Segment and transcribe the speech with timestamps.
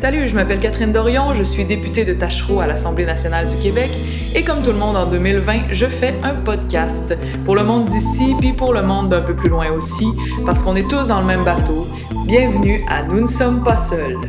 [0.00, 3.90] Salut, je m'appelle Catherine Dorion, je suis députée de Tachereau à l'Assemblée nationale du Québec
[4.32, 8.36] et comme tout le monde en 2020, je fais un podcast pour le monde d'ici
[8.38, 10.06] puis pour le monde d'un peu plus loin aussi
[10.46, 11.88] parce qu'on est tous dans le même bateau.
[12.26, 14.20] Bienvenue à Nous ne sommes pas seuls.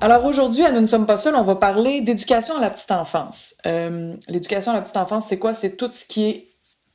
[0.00, 2.90] Alors aujourd'hui, à Nous ne sommes pas seuls, on va parler d'éducation à la petite
[2.90, 3.54] enfance.
[3.66, 5.52] Euh, l'éducation à la petite enfance, c'est quoi?
[5.52, 6.52] C'est tout ce qui est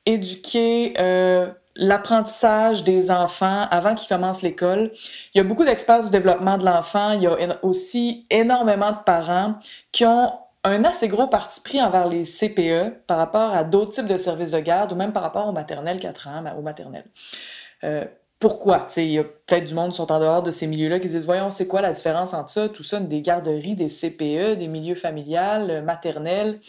[0.08, 4.92] éduqué, euh, l'apprentissage des enfants avant qu'ils commencent l'école.
[5.34, 7.12] Il y a beaucoup d'experts du développement de l'enfant.
[7.12, 9.56] Il y a aussi énormément de parents
[9.92, 10.32] qui ont
[10.64, 14.52] un assez gros parti pris envers les CPE par rapport à d'autres types de services
[14.52, 17.06] de garde ou même par rapport au maternel 4 ans, au maternel.
[17.84, 18.04] Euh,
[18.40, 18.88] pourquoi?
[18.98, 21.26] il y a peut-être du monde qui sont en dehors de ces milieux-là qui disent
[21.26, 24.96] Voyons, c'est quoi la différence entre ça, tout ça, des garderies, des CPE, des milieux
[24.96, 26.60] familiales, maternels?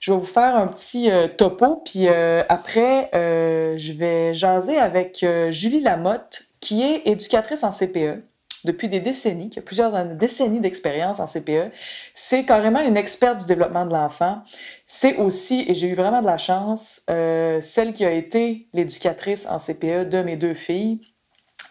[0.00, 4.78] Je vais vous faire un petit euh, topo, puis euh, après, euh, je vais jaser
[4.78, 8.22] avec Julie Lamotte, qui est éducatrice en CPE
[8.64, 11.70] depuis des décennies, qui a plusieurs décennies d'expérience en CPE.
[12.14, 14.42] C'est carrément une experte du développement de l'enfant.
[14.86, 19.56] C'est aussi, et j'ai eu vraiment de la chance, celle qui a été l'éducatrice en
[19.56, 21.00] CPE de mes deux filles.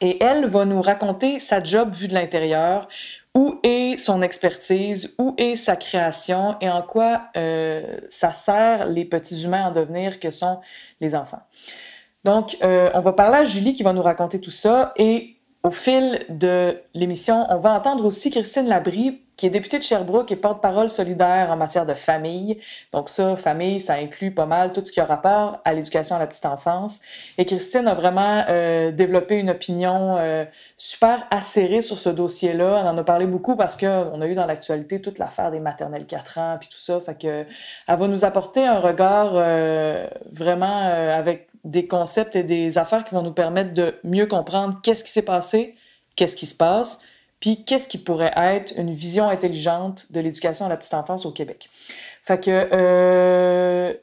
[0.02, 2.88] Et elle va nous raconter sa job vue de l'intérieur,
[3.36, 9.06] où est son expertise, où est sa création et en quoi euh, ça sert les
[9.06, 10.60] petits humains en devenir que sont
[11.00, 11.42] les enfants.
[12.24, 15.72] Donc, euh, on va parler à Julie qui va nous raconter tout ça et au
[15.72, 20.36] fil de l'émission, on va entendre aussi Christine Labrie qui est députée de Sherbrooke et
[20.36, 22.60] porte-parole solidaire en matière de famille.
[22.92, 26.20] Donc ça, famille, ça inclut pas mal tout ce qui a rapport à l'éducation à
[26.20, 27.00] la petite enfance.
[27.38, 30.44] Et Christine a vraiment euh, développé une opinion euh,
[30.76, 32.82] super acérée sur ce dossier-là.
[32.84, 36.06] On en a parlé beaucoup parce qu'on a eu dans l'actualité toute l'affaire des maternelles
[36.06, 37.00] 4 ans puis tout ça.
[37.00, 37.46] Fait que
[37.88, 40.82] elle va nous apporter un regard euh, vraiment
[41.16, 45.12] avec des concepts et des affaires qui vont nous permettre de mieux comprendre qu'est-ce qui
[45.12, 45.76] s'est passé,
[46.16, 47.00] qu'est-ce qui se passe,
[47.40, 51.32] puis qu'est-ce qui pourrait être une vision intelligente de l'éducation à la petite enfance au
[51.32, 51.70] Québec.
[52.24, 53.94] Fait que euh,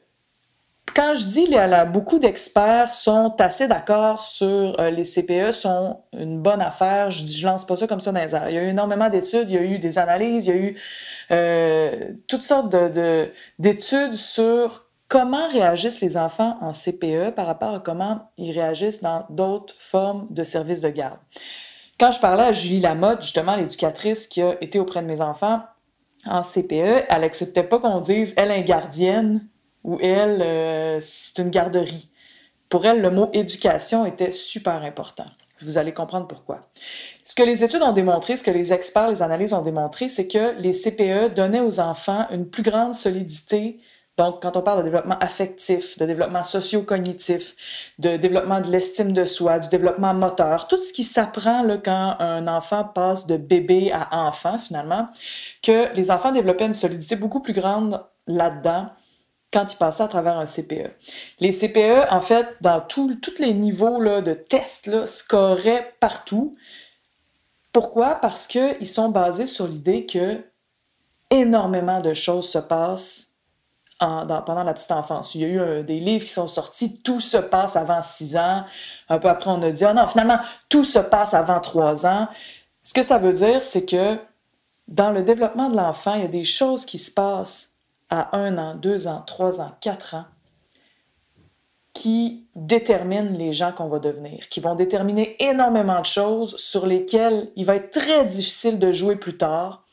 [0.95, 6.41] quand je dis là, beaucoup d'experts sont assez d'accord sur euh, les CPE sont une
[6.41, 8.49] bonne affaire, je je lance pas ça comme ça dans les airs.
[8.49, 10.59] Il y a eu énormément d'études, il y a eu des analyses, il y a
[10.59, 10.77] eu
[11.29, 17.79] euh, toutes sortes de, d'études sur comment réagissent les enfants en CPE par rapport à
[17.79, 21.19] comment ils réagissent dans d'autres formes de services de garde?
[21.99, 25.61] Quand je parlais à Julie Lamotte, justement, l'éducatrice qui a été auprès de mes enfants
[26.25, 29.47] en CPE, elle acceptait pas qu'on dise elle est gardienne
[29.83, 32.11] ou elle euh, c'est une garderie.
[32.69, 35.25] Pour elle, le mot éducation était super important.
[35.61, 36.69] Vous allez comprendre pourquoi.
[37.23, 40.27] Ce que les études ont démontré, ce que les experts, les analyses ont démontré, c'est
[40.27, 43.79] que les CPE donnaient aux enfants une plus grande solidité
[44.17, 47.55] donc, quand on parle de développement affectif, de développement socio-cognitif,
[47.99, 52.47] de développement de l'estime de soi, du développement moteur, tout ce qui s'apprend quand un
[52.47, 55.07] enfant passe de bébé à enfant, finalement,
[55.61, 58.89] que les enfants développaient une solidité beaucoup plus grande là-dedans
[59.53, 60.89] quand ils passaient à travers un CPE.
[61.39, 66.57] Les CPE, en fait, dans tous les niveaux de tests, scoraient partout.
[67.71, 68.15] Pourquoi?
[68.15, 70.43] Parce qu'ils sont basés sur l'idée que
[71.29, 73.26] énormément de choses se passent
[73.99, 75.35] pendant la petite enfance.
[75.35, 78.65] Il y a eu des livres qui sont sortis, tout se passe avant 6 ans.
[79.09, 82.27] Un peu après, on a dit, ah non, finalement, tout se passe avant 3 ans.
[82.83, 84.17] Ce que ça veut dire, c'est que
[84.87, 87.73] dans le développement de l'enfant, il y a des choses qui se passent
[88.09, 90.25] à 1 an, 2 ans, 3 ans, 4 ans
[91.97, 97.51] qui déterminent les gens qu'on va devenir, qui vont déterminer énormément de choses sur lesquelles
[97.55, 99.86] il va être très difficile de jouer plus tard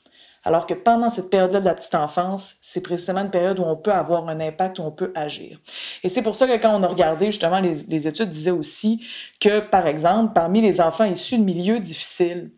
[0.44, 3.76] alors que pendant cette période-là de la petite enfance, c'est précisément une période où on
[3.76, 5.60] peut avoir un impact, où on peut agir.
[6.02, 9.04] Et c'est pour ça que quand on a regardé, justement, les, études disaient aussi
[9.40, 12.50] que, par exemple, parmi les enfants issus de milieux difficiles,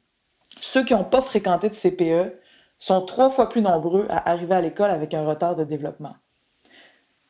[0.60, 2.34] ceux qui n'ont pas fréquenté de CPE
[2.78, 6.16] sont trois fois plus nombreux à arriver à l'école avec un retard de développement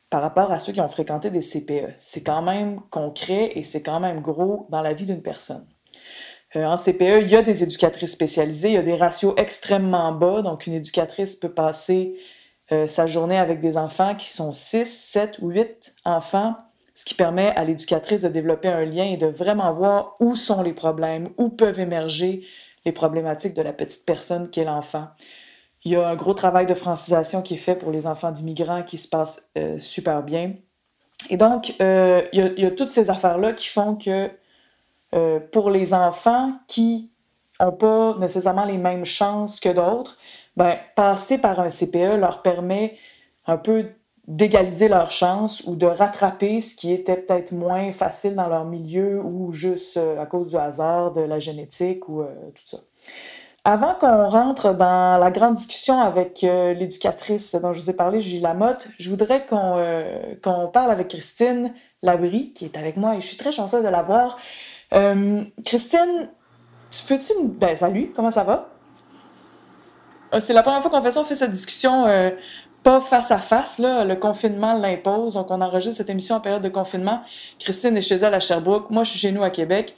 [0.09, 1.93] par rapport à ceux qui ont fréquenté des CPE.
[1.97, 5.67] C'est quand même concret et c'est quand même gros dans la vie d'une personne.
[6.57, 10.11] Euh, en CPE, il y a des éducatrices spécialisées, il y a des ratios extrêmement
[10.11, 12.17] bas, donc une éducatrice peut passer
[12.71, 16.55] euh, sa journée avec des enfants qui sont 6, 7 ou 8 enfants,
[16.95, 20.63] ce qui permet à l'éducatrice de développer un lien et de vraiment voir où sont
[20.63, 22.43] les problèmes, où peuvent émerger
[22.85, 25.09] les problématiques de la petite personne qu'est l'enfant.
[25.83, 28.81] Il y a un gros travail de francisation qui est fait pour les enfants d'immigrants
[28.81, 30.53] qui se passe euh, super bien.
[31.29, 34.29] Et donc, il y, a, toutes ces affaires-là qui font que
[35.15, 37.11] euh, pour les enfants qui
[37.59, 40.17] n'ont pas nécessairement les mêmes chances que d'autres,
[40.55, 42.97] ben, passer par un CPE leur permet
[43.45, 43.85] un peu
[44.27, 49.21] d'égaliser leurs chances ou de rattraper ce qui était peut-être moins facile dans leur milieu
[49.23, 52.79] ou juste à cause du hasard, de la génétique ou tout ça.
[53.63, 58.41] Avant qu'on rentre dans la grande discussion avec l'éducatrice dont je vous ai parlé, Julie
[58.41, 59.81] Lamotte, je voudrais qu'on
[60.43, 63.89] qu'on parle avec Christine Labrie, qui est avec moi et je suis très chanceuse de
[63.89, 64.37] la voir.
[64.91, 66.29] Christine,
[66.89, 67.33] tu peux-tu...
[67.43, 68.69] Ben, salut, comment ça va?
[70.33, 72.31] Euh, c'est la première fois qu'on fait ça, on fait cette discussion euh,
[72.83, 74.03] pas face à face, là.
[74.03, 77.21] Le confinement l'impose, donc on enregistre cette émission en période de confinement.
[77.59, 79.95] Christine est chez elle à Sherbrooke, moi je suis chez nous à Québec.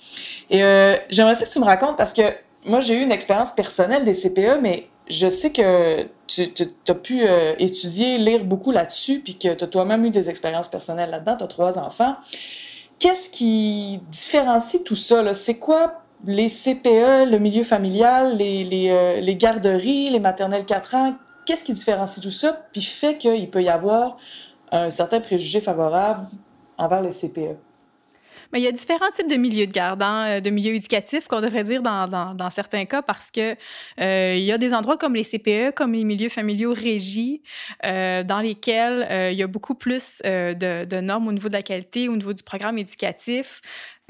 [0.49, 2.21] Et euh, j'aimerais que tu me racontes, parce que
[2.65, 6.51] moi j'ai eu une expérience personnelle des CPE, mais je sais que tu,
[6.87, 7.23] as pu
[7.57, 11.43] étudier, lire beaucoup là-dessus, puis que tu as toi-même eu des expériences personnelles là-dedans, tu
[11.45, 12.15] as trois enfants.
[12.99, 15.33] Qu'est-ce qui différencie tout ça?
[15.33, 21.15] C'est quoi les CPE, le milieu familial, les, euh, garderies, les maternelles 4 ans,
[21.45, 24.17] qu'est-ce qui différencie tout ça, puis fait qu'il peut y avoir
[24.71, 26.27] un certain préjugé favorable
[26.77, 27.57] envers les CPE?
[28.55, 31.39] Il y a différents types de milieux de garde, hein, euh, de milieux éducatifs qu'on
[31.39, 33.55] devrait dire dans, certains cas parce que
[34.01, 37.41] euh, il y a des endroits comme les CPE, comme les milieux familiaux régis,
[37.85, 42.09] euh, dans lesquels il y a beaucoup plus de, normes au niveau de la qualité,
[42.09, 43.61] au niveau du programme éducatif.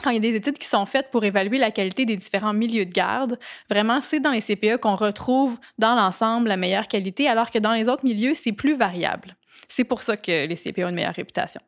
[0.01, 2.53] Quand il y a des études qui sont faites pour évaluer la qualité des différents
[2.53, 3.37] milieux de garde,
[3.69, 7.73] vraiment, c'est dans les CPE qu'on retrouve dans l'ensemble la meilleure qualité, alors que dans
[7.73, 9.35] les autres milieux, c'est plus variable.
[9.67, 11.61] C'est pour ça que les CPE ont une meilleure réputation.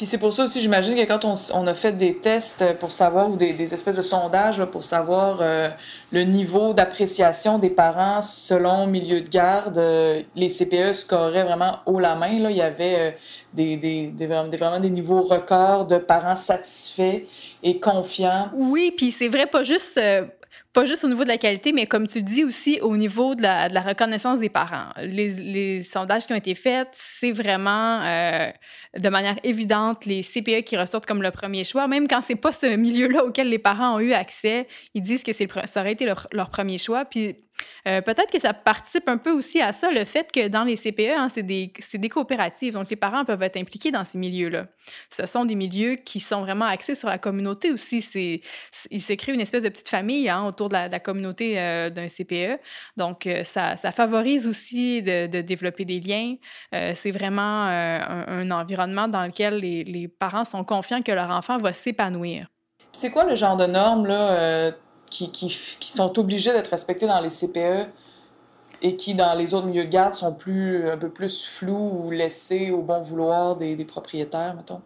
[0.00, 3.30] Puis c'est pour ça aussi, j'imagine que quand on, a fait des tests pour savoir,
[3.30, 5.68] ou des, espèces de sondages pour savoir euh,
[6.10, 12.00] le niveau d'appréciation des parents selon milieu de garde, euh, les CPE scoraient vraiment haut
[12.00, 12.38] la main.
[12.38, 12.50] Là.
[12.50, 13.10] Il y avait euh,
[13.52, 14.10] des,
[14.56, 17.26] vraiment des niveaux records de parents satisfaits
[17.62, 18.48] et confiants.
[18.54, 20.24] Oui, puis c'est vrai, pas juste euh,
[20.72, 23.42] pas juste au niveau de la qualité, mais comme tu dis aussi au niveau de
[23.42, 24.90] la, reconnaissance des parents.
[24.98, 28.50] Les, sondages qui ont été faits, c'est vraiment euh,
[28.96, 32.52] de manière évidente les CPE qui ressortent comme le premier choix, même quand c'est pas
[32.52, 36.04] ce milieu-là auquel les parents ont eu accès, ils disent que c'est ça aurait été
[36.04, 37.04] leur, leur premier choix.
[37.04, 37.36] Puis
[37.86, 40.76] euh, peut-être que ça participe un peu aussi à ça, le fait que dans les
[40.76, 44.66] CPE, hein, c'est des, coopératives, donc les parents peuvent être impliqués dans ces milieux-là.
[45.08, 48.02] Ce sont des milieux qui sont vraiment axés sur la communauté aussi.
[48.02, 48.40] C'est,
[48.90, 52.08] il se crée une espèce de petite famille hein, autour de la, communauté euh, d'un
[52.08, 52.60] CPE.
[52.96, 56.36] Donc, euh, ça, favorise aussi de, développer des liens.
[56.72, 61.58] C'est vraiment un, un, environnement dans lequel les, les, parents sont confiants que leur enfant
[61.58, 62.46] va s'épanouir.
[62.92, 64.72] C'est quoi le genre de normes, là?
[65.10, 65.48] Qui, qui,
[65.78, 67.88] qui sont obligés d'être respectés dans les CPE
[68.82, 72.10] et qui, dans les autres milieux de garde, sont plus, un peu plus flous ou
[72.10, 74.80] laissés au bon vouloir des, des propriétaires, mettons?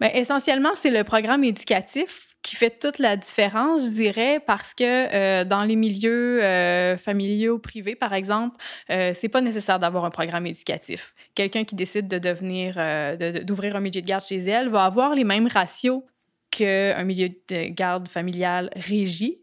[0.00, 4.84] Bien, essentiellement, c'est le programme éducatif qui fait toute la différence, je dirais, parce que
[4.84, 8.56] euh, dans les milieux euh, familiaux privés, par exemple,
[8.90, 11.14] euh, c'est pas nécessaire d'avoir un programme éducatif.
[11.34, 15.16] Quelqu'un qui décide de devenir, euh, d'ouvrir un milieu de garde chez elle va avoir
[15.16, 16.04] les mêmes ratios
[16.50, 19.38] qu'un milieu de garde familiale régi,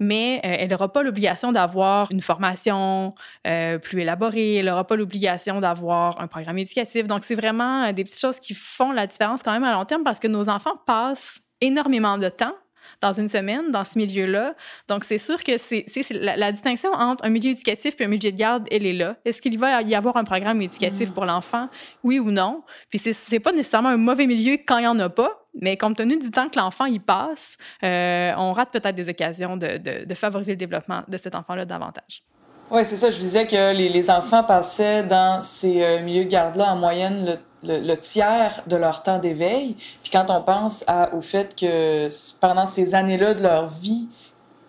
[0.00, 3.10] mais euh, elle n'aura pas l'obligation d'avoir une formation
[3.46, 7.06] euh, plus élaborée, elle n'aura pas l'obligation d'avoir un programme éducatif.
[7.06, 9.84] Donc, c'est vraiment euh, des petites choses qui font la différence quand même à long
[9.84, 12.54] terme parce que nos enfants passent énormément de temps
[13.00, 14.54] dans une semaine dans ce milieu-là.
[14.88, 18.30] Donc, c'est sûr que c'est la, la, distinction entre un milieu éducatif et un milieu
[18.30, 19.16] de garde, elle est là.
[19.24, 21.14] Est-ce qu'il va y avoir un programme éducatif mmh.
[21.14, 21.68] pour l'enfant?
[22.02, 22.62] Oui ou non?
[22.90, 25.96] Puis, c'est pas nécessairement un mauvais milieu quand il n'y en a pas, mais compte
[25.96, 30.04] tenu du temps que l'enfant y passe, euh, on rate peut-être des occasions de, de,
[30.04, 32.22] de, favoriser le développement de cet enfant-là davantage.
[32.70, 33.10] Oui, c'est ça.
[33.10, 37.26] Je disais que les, les, enfants passaient dans ces euh, milieux de garde-là en moyenne
[37.26, 39.76] le, le, tiers de leur temps d'éveil.
[40.02, 42.08] Puis quand on pense au fait que
[42.40, 44.08] pendant ces années-là de leur vie,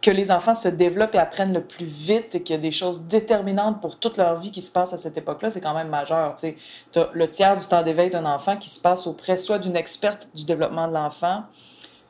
[0.03, 2.71] que les enfants se développent et apprennent le plus vite et qu'il y a des
[2.71, 5.87] choses déterminantes pour toute leur vie qui se passent à cette époque-là, c'est quand même
[5.87, 6.35] majeur.
[6.35, 6.55] Tu
[6.99, 10.27] as le tiers du temps d'éveil d'un enfant qui se passe auprès soit d'une experte
[10.35, 11.43] du développement de l'enfant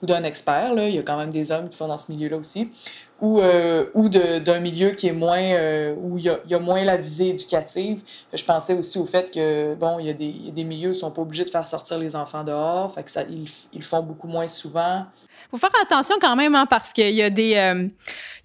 [0.01, 2.11] ou d'un expert, là, il y a quand même des hommes qui sont dans ce
[2.11, 2.71] milieu-là aussi,
[3.23, 6.55] ou, euh, ou d'un milieu qui est moins, euh, où il y, a, il y,
[6.55, 8.03] a, moins la visée éducative.
[8.33, 10.65] Je pensais aussi au fait que, bon, il y a des, il y a des
[10.65, 13.23] milieux où ils sont pas obligés de faire sortir les enfants dehors, fait que ça,
[13.23, 15.05] ils, ils le font beaucoup moins souvent
[15.53, 17.87] faut faire attention quand même, hein, parce qu'il y a des, euh,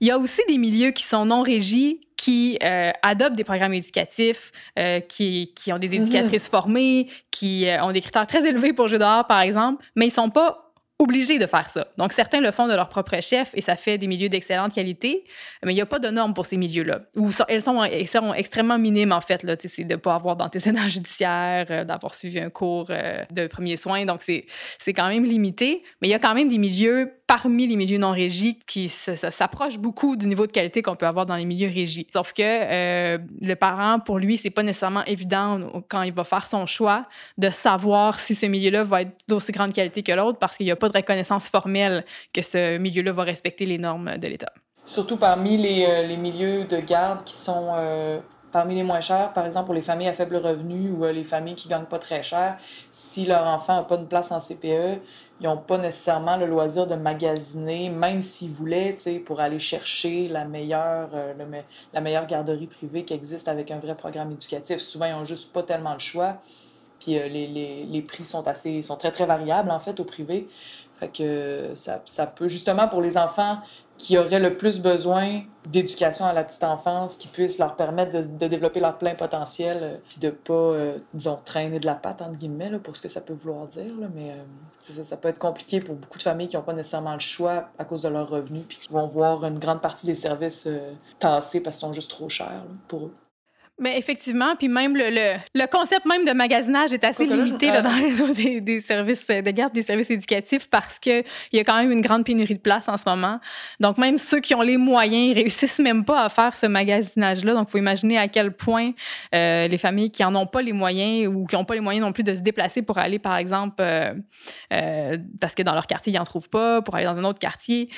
[0.00, 3.72] il y a aussi des milieux qui sont non régis, qui euh, adoptent des programmes
[3.72, 6.50] éducatifs, euh, qui, qui, ont des éducatrices mmh.
[6.50, 10.10] formées, qui euh, ont des critères très élevés pour jouer dehors, par exemple, mais ils
[10.10, 10.67] sont pas
[10.98, 11.86] obligés de faire ça.
[11.96, 15.24] Donc, certains le font de leur propre chef et ça fait des milieux d'excellente qualité,
[15.64, 17.02] mais il n'y a pas de normes pour ces milieux-là.
[17.16, 19.46] Ou elles sont, elles sont extrêmement minimes, en fait.
[19.60, 23.76] C'est de ne pas avoir d'antécédents judiciaires, euh, d'avoir suivi un cours euh, de premiers
[23.76, 24.04] soins.
[24.04, 25.84] Donc, c'est quand même limité.
[26.02, 29.78] Mais il y a quand même des milieux parmi les milieux non régis qui s'approchent
[29.78, 32.06] beaucoup du niveau de qualité qu'on peut avoir dans les milieux régis.
[32.12, 36.46] Sauf que euh, le parent, pour lui, c'est pas nécessairement évident quand il va faire
[36.46, 40.56] son choix de savoir si ce milieu-là va être d'aussi grande qualité que l'autre parce
[40.56, 44.26] qu'il n'y a pas de reconnaissance formelle que ce milieu-là va respecter les normes de
[44.26, 44.52] l'État.
[44.86, 49.32] Surtout parmi les, euh, les, milieux de garde qui sont euh, parmi les moins chers,
[49.34, 52.22] par exemple pour les familles à faible revenu ou les familles qui gagnent pas très
[52.22, 52.56] cher,
[52.90, 55.02] si leur enfant n'a pas une place en CPE,
[55.40, 60.44] ils n'ont pas nécessairement le loisir de magasiner, même s'ils voulaient, pour aller chercher la
[60.44, 61.32] meilleure, euh,
[61.92, 64.78] la meilleure garderie privée qui existe avec un vrai programme éducatif.
[64.78, 66.38] Souvent, ils n'ont juste pas tellement le choix.
[67.00, 70.04] Puis euh, les, les, les, prix sont assez sont très, très variables, en fait, au
[70.04, 70.48] privé.
[70.98, 73.58] Fait que ça, ça peut, justement, pour les enfants
[73.98, 78.38] qui auraient le plus besoin d'éducation à la petite enfance, qui puisse leur permettre de,
[78.38, 82.22] de développer leur plein potentiel, euh, puis de pas, euh, disons, traîner de la patte,
[82.22, 83.92] entre guillemets, là, pour ce que ça peut vouloir dire.
[84.00, 84.36] Là, mais
[84.80, 87.68] ça, ça peut être compliqué pour beaucoup de familles qui n'ont pas nécessairement le choix
[87.78, 90.68] à cause de leurs revenus, puis qui vont voir une grande partie des services
[91.18, 93.14] tassés parce qu'ils sont juste trop chers pour eux.
[93.80, 95.10] Mais effectivement, puis même le,
[95.54, 99.28] le, concept même de magasinage est assez limité là, dans le réseau des, des, services
[99.28, 102.60] de garde, des services éducatifs, parce qu'il y a quand même une grande pénurie de
[102.60, 103.38] place en ce moment.
[103.78, 107.54] Donc, même ceux qui ont les moyens réussissent même pas à faire ce magasinage-là.
[107.54, 108.90] Donc, il faut imaginer à quel point
[109.32, 112.04] euh, les familles qui en ont pas les moyens ou qui n'ont pas les moyens
[112.04, 114.12] non plus de se déplacer pour aller, par exemple, euh,
[114.72, 117.38] euh, parce que dans leur quartier, ils n'en trouvent pas, pour aller dans un autre
[117.38, 117.90] quartier,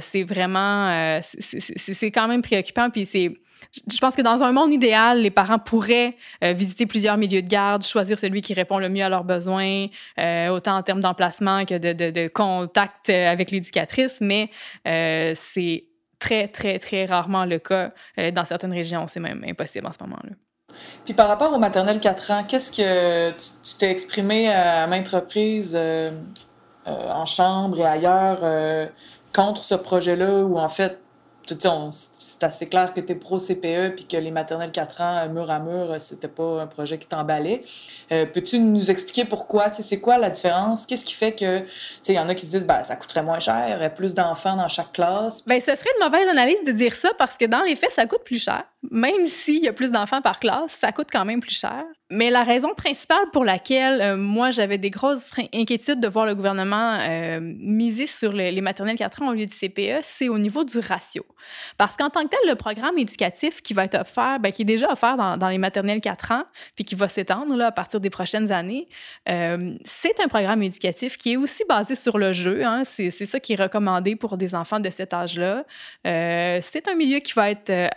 [0.00, 1.20] c'est vraiment...
[1.20, 3.32] c'est quand même préoccupant, puis c'est
[3.90, 7.48] je pense que dans un monde idéal, les parents pourraient euh, visiter plusieurs milieux de
[7.48, 11.66] garde, choisir celui qui répond le mieux à leurs besoins, euh, autant en termes d'emplacement
[11.66, 14.50] que de, contact euh, avec l'éducatrice, mais
[15.34, 15.84] c'est
[16.18, 17.92] très, très, très rarement le cas.
[18.32, 20.30] dans certaines régions, c'est même impossible en ce moment-là.
[21.04, 25.78] Puis par rapport au maternel 4 ans, qu'est-ce que tu t'es exprimé à maintes reprises
[26.86, 28.40] en chambre et ailleurs
[29.34, 30.98] contre ce projet-là ou en fait
[31.48, 35.50] c'est assez clair que tu es pro-CPE puis que les maternelles 4 ans, euh, mur
[35.50, 37.62] à mur, euh, c'était pas un projet qui t'emballait.
[38.12, 39.72] Euh, peux-tu nous expliquer pourquoi?
[39.72, 40.86] C'est quoi la différence?
[40.86, 41.64] Qu'est-ce qui fait que,
[42.08, 44.68] il y en a qui se disent, ben, ça coûterait moins cher, plus d'enfants dans
[44.68, 45.46] chaque classe?
[45.46, 48.06] Bien, ce serait une mauvaise analyse de dire ça parce que dans les faits, ça
[48.06, 48.64] coûte plus cher.
[48.90, 51.84] Même s'il y a plus d'enfants par classe, ça coûte quand même plus cher.
[52.10, 56.36] Mais la raison principale pour laquelle euh, moi j'avais des grosses inquiétudes de voir le
[56.36, 60.62] gouvernement euh, miser sur les maternelles 4 ans au lieu du CPE, c'est au niveau
[60.62, 61.26] du ratio.
[61.76, 64.64] Parce qu'en tant que tel, le programme éducatif qui va être offert, ben, qui est
[64.64, 66.44] déjà offert dans, les maternelles 4 ans,
[66.76, 68.88] puis qui va s'étendre à partir des prochaines années,
[69.28, 72.64] euh, c'est un programme éducatif qui est aussi basé sur le jeu.
[72.64, 72.84] Hein.
[72.84, 75.64] c'est ça qui est recommandé pour des enfants de cet âge-là.
[76.04, 77.90] c'est un milieu qui va être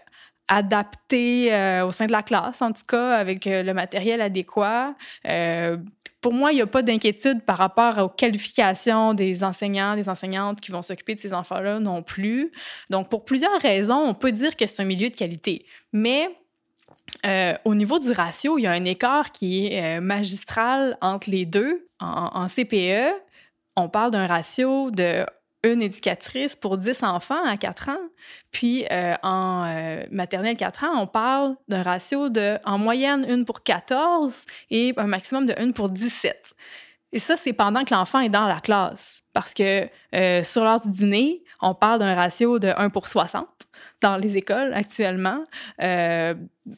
[0.52, 4.96] adapté euh, au sein de la classe, en tout cas, avec euh, le matériel adéquat.
[5.26, 5.78] Euh,
[6.20, 10.60] pour moi, il n'y a pas d'inquiétude par rapport aux qualifications des enseignants, des enseignantes
[10.60, 12.52] qui vont s'occuper de ces enfants-là non plus.
[12.90, 15.66] Donc, pour plusieurs raisons, on peut dire que c'est un milieu de qualité.
[15.94, 16.30] Mais
[17.66, 21.88] au niveau du ratio, il y a un écart qui est magistral entre les deux.
[22.00, 23.14] En, en CPE,
[23.76, 25.26] on parle d'un ratio de
[25.64, 28.10] une éducatrice pour 10 enfants à 4 ans.
[28.52, 33.46] Puis euh, en euh, maternelle 4 ans, on parle d'un ratio de, en moyenne, une
[33.46, 36.54] pour 14 et un maximum de une pour 17.
[37.14, 39.24] Et ça, c'est pendant que l'enfant est dans la classe.
[39.34, 43.48] Parce que euh, sur l'heure du dîner, on parle d'un ratio de 1 pour 60
[44.02, 45.44] dans les écoles actuellement.
[45.82, 46.34] Euh,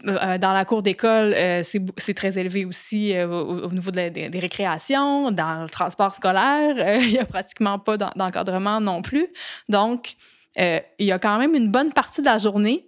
[0.07, 5.69] euh, dans la cour d'école, c'est très élevé aussi au, niveau des, récréations, dans le
[5.69, 6.99] transport scolaire.
[7.01, 9.27] Il n'y a pratiquement pas d'encadrement non plus.
[9.69, 10.15] Donc,
[10.57, 12.87] il y a quand même une bonne partie de la journée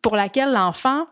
[0.00, 1.06] pour laquelle l'enfant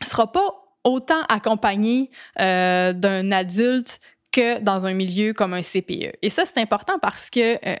[0.00, 4.00] ne sera pas autant accompagné d'un adulte
[4.34, 6.16] que dans un milieu comme un CPE.
[6.20, 7.76] Et ça, c'est important parce que euh,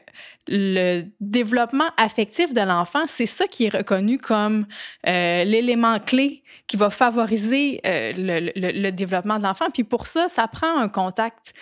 [0.48, 4.66] le développement affectif de l'enfant, c'est ça qui est reconnu comme
[5.06, 9.66] euh, l'élément clé qui va favoriser euh, le, développement de l'enfant.
[9.72, 11.52] Puis pour ça, ça prend un contact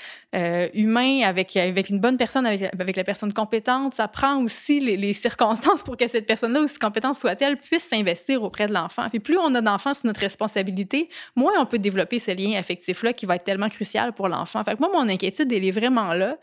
[0.75, 3.93] humain avec, avec une bonne personne, avec, la personne compétente.
[3.93, 8.43] Ça prend aussi les, les circonstances pour que cette personne-là, aussi compétente soit-elle, puisse s'investir
[8.43, 9.11] auprès de l'enfant.
[9.11, 13.13] Puis plus on a d'enfants sous notre responsabilité, moins on peut développer ce lien affectif-là
[13.13, 14.65] qui va être tellement crucial pour l'enfant.
[14.65, 16.37] Fait que moi, mon inquiétude, elle est vraiment là.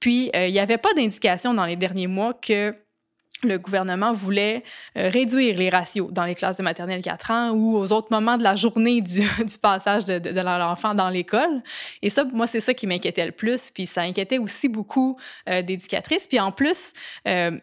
[0.00, 2.74] Puis, euh, il n'y avait pas d'indication dans les derniers mois que
[3.42, 4.62] le gouvernement voulait
[4.96, 8.36] euh, réduire les ratios dans les classes de maternelle 4 ans ou aux autres moments
[8.36, 9.22] de la journée du,
[9.62, 11.62] passage de, de, l'enfant dans l'école.
[12.02, 13.70] Et ça, moi, c'est ça qui m'inquiétait le plus.
[13.70, 16.26] Puis ça inquiétait aussi beaucoup euh, d'éducatrices.
[16.26, 16.92] Puis en plus,
[17.28, 17.58] euh,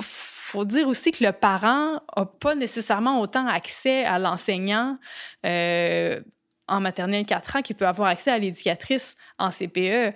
[0.00, 4.98] faut dire aussi que le parent n'a pas nécessairement autant accès à l'enseignant
[5.44, 10.14] en maternelle 4 ans qu'il peut avoir accès à l'éducatrice en CPE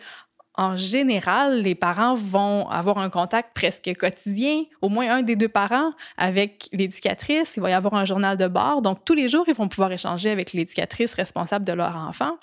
[0.56, 5.48] en général, les parents vont avoir un contact presque quotidien, au moins un des deux
[5.48, 7.54] parents, avec l'éducatrice.
[7.56, 8.80] Il va y avoir un journal de bord.
[8.80, 12.38] Donc, tous les jours, ils vont pouvoir échanger avec l'éducatrice responsable de leur enfant.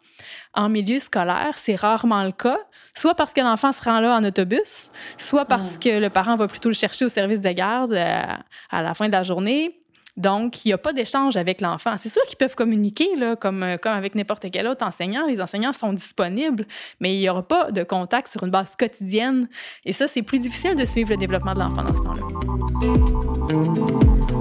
[0.53, 2.60] En milieu scolaire, c'est rarement le cas,
[2.96, 5.79] soit parce que l'enfant se rend là en autobus, soit parce ah.
[5.84, 8.22] que le parent va plutôt le chercher au service de garde euh,
[8.70, 9.83] à la fin de la journée,
[10.15, 11.96] donc, il n'y a pas d'échange avec l'enfant.
[12.00, 15.25] C'est sûr qu'ils peuvent communiquer, comme, euh, comme avec n'importe quel autre enseignant.
[15.27, 16.65] Les enseignants sont disponibles,
[17.00, 19.48] mais il n'y aura pas de contact sur une base quotidienne.
[19.86, 22.22] Et ça, c'est plus difficile de suivre le développement de l'enfant dans ce temps-là.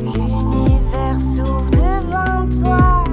[0.00, 3.04] L'univers s'ouvre devant toi,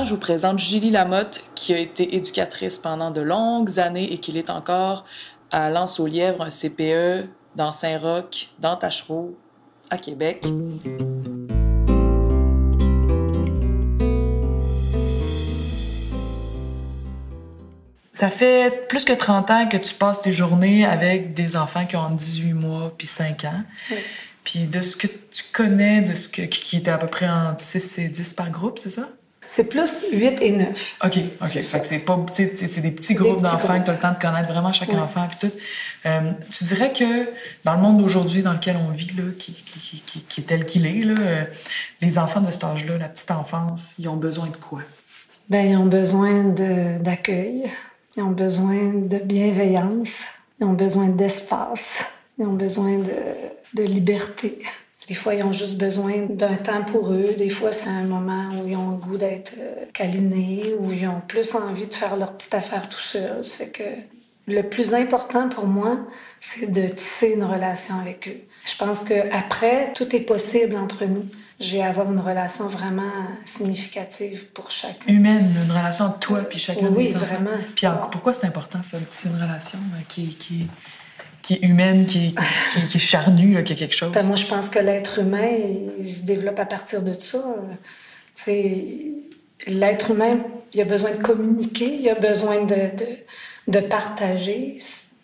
[0.00, 4.16] Maintenant, je vous présente Julie Lamotte, qui a été éducatrice pendant de longues années et
[4.16, 5.04] qui l'est encore
[5.50, 9.36] à Lance aux Lièvres, un CPE dans Saint-Roch, dans Tachereau,
[9.90, 10.46] à Québec.
[18.12, 21.96] Ça fait plus que 30 ans que tu passes tes journées avec des enfants qui
[21.96, 23.64] ont 18 mois puis 5 ans.
[24.44, 27.54] Puis de ce que tu connais, de ce que, qui était à peu près en
[27.54, 29.06] 6 et 10 par groupe, c'est ça?
[29.52, 30.96] C'est plus 8 et 9.
[31.04, 31.60] OK, OK.
[31.60, 34.18] Fait que c'est pas, c'est des petits groupes d'enfants que tu as le temps de
[34.20, 35.52] connaître vraiment chaque enfant et tout.
[36.06, 37.28] Euh, tu dirais que
[37.64, 40.64] dans le monde d'aujourd'hui dans lequel on vit, là, qui, qui, qui, qui est tel
[40.66, 41.44] qu'il est, là, euh,
[42.00, 44.82] les enfants de cet âge-là, la petite enfance, ils ont besoin de quoi?
[45.48, 46.44] Ben, ils ont besoin
[47.00, 47.68] d'accueil,
[48.16, 50.26] ils ont besoin de bienveillance,
[50.60, 52.04] ils ont besoin d'espace,
[52.38, 53.12] ils ont besoin de,
[53.74, 54.58] de liberté.
[55.10, 57.34] Des fois, ils ont juste besoin d'un temps pour eux.
[57.36, 61.08] Des fois, c'est un moment où ils ont le goût d'être euh, câlinés, où ils
[61.08, 63.44] ont plus envie de faire leur petite affaire tout seuls.
[63.44, 63.82] Ça fait que
[64.46, 65.98] le plus important pour moi,
[66.38, 68.40] c'est de tisser une relation avec eux.
[68.64, 71.26] Je pense qu'après, tout est possible entre nous.
[71.58, 75.12] J'ai avoir une relation vraiment significative pour chacun.
[75.12, 77.26] Humaine, une relation entre toi puis chacun oui, des enfants.
[77.28, 77.58] Oui, vraiment.
[77.74, 80.68] Puis pourquoi c'est important, ça, de tisser une relation euh, qui, qui,
[81.42, 82.34] qui est humaine, qui,
[82.88, 84.12] qui, est charnue, qui a quelque chose?
[84.12, 85.48] Ben, moi, je pense que l'être humain,
[85.98, 87.42] il, se développe à partir de ça.
[89.66, 90.40] L'être humain,
[90.72, 93.06] il a besoin de communiquer, il a besoin de, de,
[93.68, 94.78] de partager.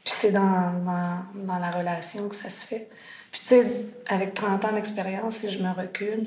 [0.05, 2.89] Puis c'est dans, dans, dans, la relation que ça se fait.
[3.33, 3.67] Puis tu sais,
[4.07, 6.27] avec 30 ans d'expérience, si je me recule,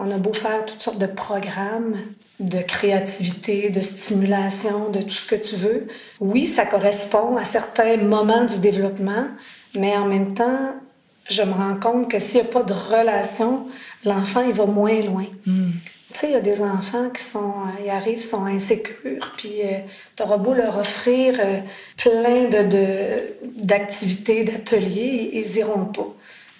[0.00, 1.96] on a beau faire toutes sortes de programmes
[2.40, 5.88] de créativité, de stimulation, de tout ce que tu veux.
[6.20, 9.26] Oui, ça correspond à certains moments du développement,
[9.74, 10.74] mais en même temps,
[11.28, 13.66] je me rends compte que s'il n'y a pas de relation,
[14.04, 15.26] l'enfant, il va moins loin.
[15.46, 15.70] Hmm.
[16.10, 19.60] Tu sais, il y a des enfants qui sont, euh, ils arrivent, sont insécures, puis
[19.62, 19.80] euh,
[20.16, 21.60] tu auras beau leur offrir euh,
[21.98, 23.18] plein de,
[23.62, 26.08] d'activités, d'ateliers, ils n'iront pas.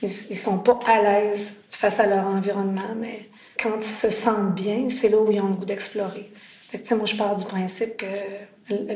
[0.02, 3.28] Ils, ils sont pas à l'aise face à leur environnement, mais
[3.60, 6.30] quand ils se sentent bien, c'est là où ils ont le goût d'explorer.
[6.70, 8.06] Fait moi, je pars du principe que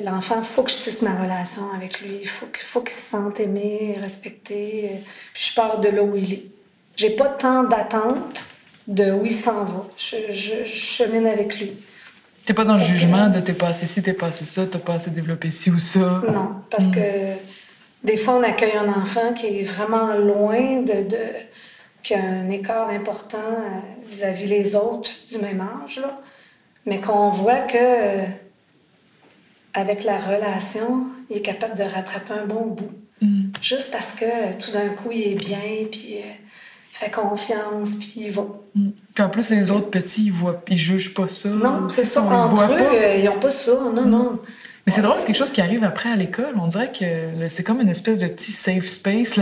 [0.04, 2.18] l'enfant, il faut que je tisse ma relation avec lui.
[2.20, 4.90] Il faut, faut qu'il se sente aimé, respecté.
[5.32, 6.44] Puis je pars de là où il est.
[6.96, 8.44] J'ai pas tant d'attente
[8.86, 9.86] de où il s'en va.
[9.96, 11.72] Je, chemine avec lui.
[12.44, 15.10] T'es pas dans le jugement de t'es passé ci, t'es passé ça, t'as pas assez
[15.10, 16.22] développé ci ou ça?
[16.28, 16.92] Non, parce mm.
[16.92, 17.00] que
[18.04, 21.18] des fois, on accueille un enfant qui est vraiment loin de, de
[22.02, 26.20] qui a un écart important euh, vis-à-vis les autres du même âge, là.
[26.84, 28.24] mais qu'on voit que euh,
[29.74, 32.90] avec la relation, il est capable de rattraper un bon bout.
[33.20, 33.52] Mm.
[33.62, 36.24] Juste parce que euh, tout d'un coup, il est bien, puis il
[36.88, 38.46] fait confiance, puis il va.
[38.74, 38.88] Mm.
[39.14, 41.50] Puis en plus, les autres petits, ils voient, ils jugent pas ça.
[41.50, 42.22] Non, c'est ça.
[42.22, 43.78] Entre eux, ils n'ont pas ça.
[43.94, 44.40] Non, non.
[44.84, 46.54] Mais c'est drôle, c'est quelque chose qui arrive après à l'école.
[46.56, 49.38] On dirait que c'est comme une espèce de petit safe space,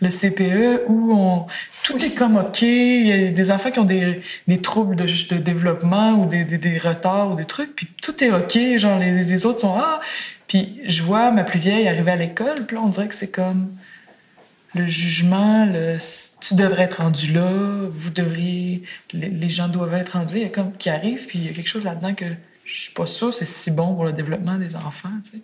[0.00, 1.46] le CPE, où on,
[1.84, 2.62] tout est comme OK.
[2.62, 6.44] Il y a des enfants qui ont des, des troubles de, de développement ou des,
[6.44, 8.58] des, des, retards ou des trucs, puis tout est OK.
[8.78, 10.00] Genre, les, les autres sont Ah!
[10.48, 13.30] Puis je vois ma plus vieille arriver à l'école, puis là, on dirait que c'est
[13.30, 13.70] comme
[14.74, 15.68] le jugement,
[16.40, 17.48] tu devrais être rendu là,
[17.88, 18.82] vous devriez,
[19.12, 21.52] les, gens doivent être rendus il y a comme qui arrive, puis il y a
[21.52, 22.24] quelque chose là-dedans que
[22.64, 25.38] je suis pas sûre que c'est si bon pour le développement des enfants, tu sais.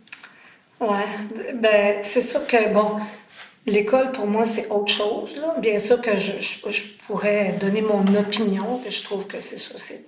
[0.80, 2.96] Ouais, ben c'est sûr que, bon,
[3.66, 5.36] l'école, pour moi, c'est autre chose.
[5.36, 5.56] Là.
[5.58, 9.74] Bien sûr que je, je, pourrais donner mon opinion, que je trouve que c'est ça.
[9.76, 10.04] C'est,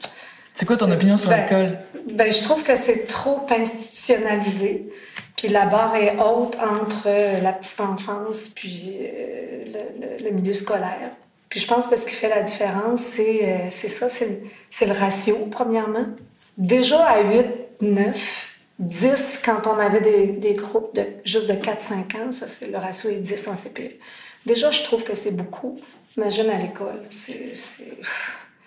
[0.54, 1.78] c'est quoi ton opinion sur ben, l'école?
[2.12, 4.90] Ben, je trouve que c'est trop institutionnalisé.
[5.36, 7.08] Puis la barre est haute entre
[7.42, 11.10] la petite enfance puis euh, le, le, milieu scolaire.
[11.48, 14.86] Puis je pense que ce qui fait la différence, c'est, euh, c'est ça, c'est, c'est
[14.86, 16.06] le ratio, premièrement.
[16.58, 22.16] Déjà à 8, 9, 10 quand on avait des, des groupes de juste de 4-5
[22.16, 23.98] ans, ça c'est le ratio est 10 en CP.
[24.46, 25.78] Déjà, je trouve que c'est beaucoup.
[26.16, 27.02] Imagine à l'école.
[27.10, 27.52] C'est.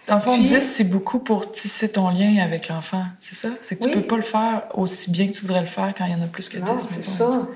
[0.08, 3.50] Dans le fond, 10, c'est beaucoup pour tisser ton lien avec l'enfant, c'est ça?
[3.62, 6.06] C'est que tu peux pas le faire aussi bien que tu voudrais le faire quand
[6.06, 6.70] il y en a plus que 10.
[6.70, 7.48] Non, c'est ça.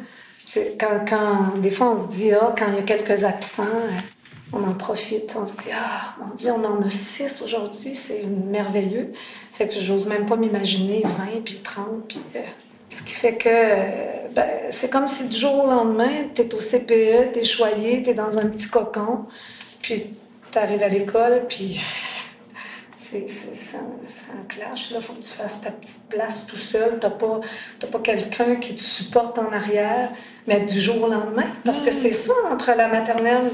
[0.80, 3.64] Quand, quand, des fois, on se dit, ah, quand il y a quelques absents,
[4.54, 5.36] on en profite.
[5.40, 9.12] On se dit, ah, mon Dieu, on en a 6 aujourd'hui, c'est merveilleux.
[9.52, 12.22] C'est que j'ose même pas m'imaginer 20, puis 30, puis...
[12.36, 12.40] Euh,
[12.92, 16.54] ce qui fait que euh, ben, c'est comme si du jour au lendemain, tu es
[16.56, 19.28] au CPE, tu es choyé, tu es dans un petit cocon,
[19.80, 20.08] puis
[20.52, 21.80] tu arrives à l'école, puis
[22.96, 24.92] c'est un, clash.
[24.92, 27.00] Il faut que tu fasses ta petite place tout seul.
[27.00, 27.40] Tu n'as pas,
[27.92, 30.10] pas quelqu'un qui te supporte en arrière,
[30.48, 31.48] mais du jour au lendemain.
[31.66, 33.52] Parce que c'est ça entre la maternelle,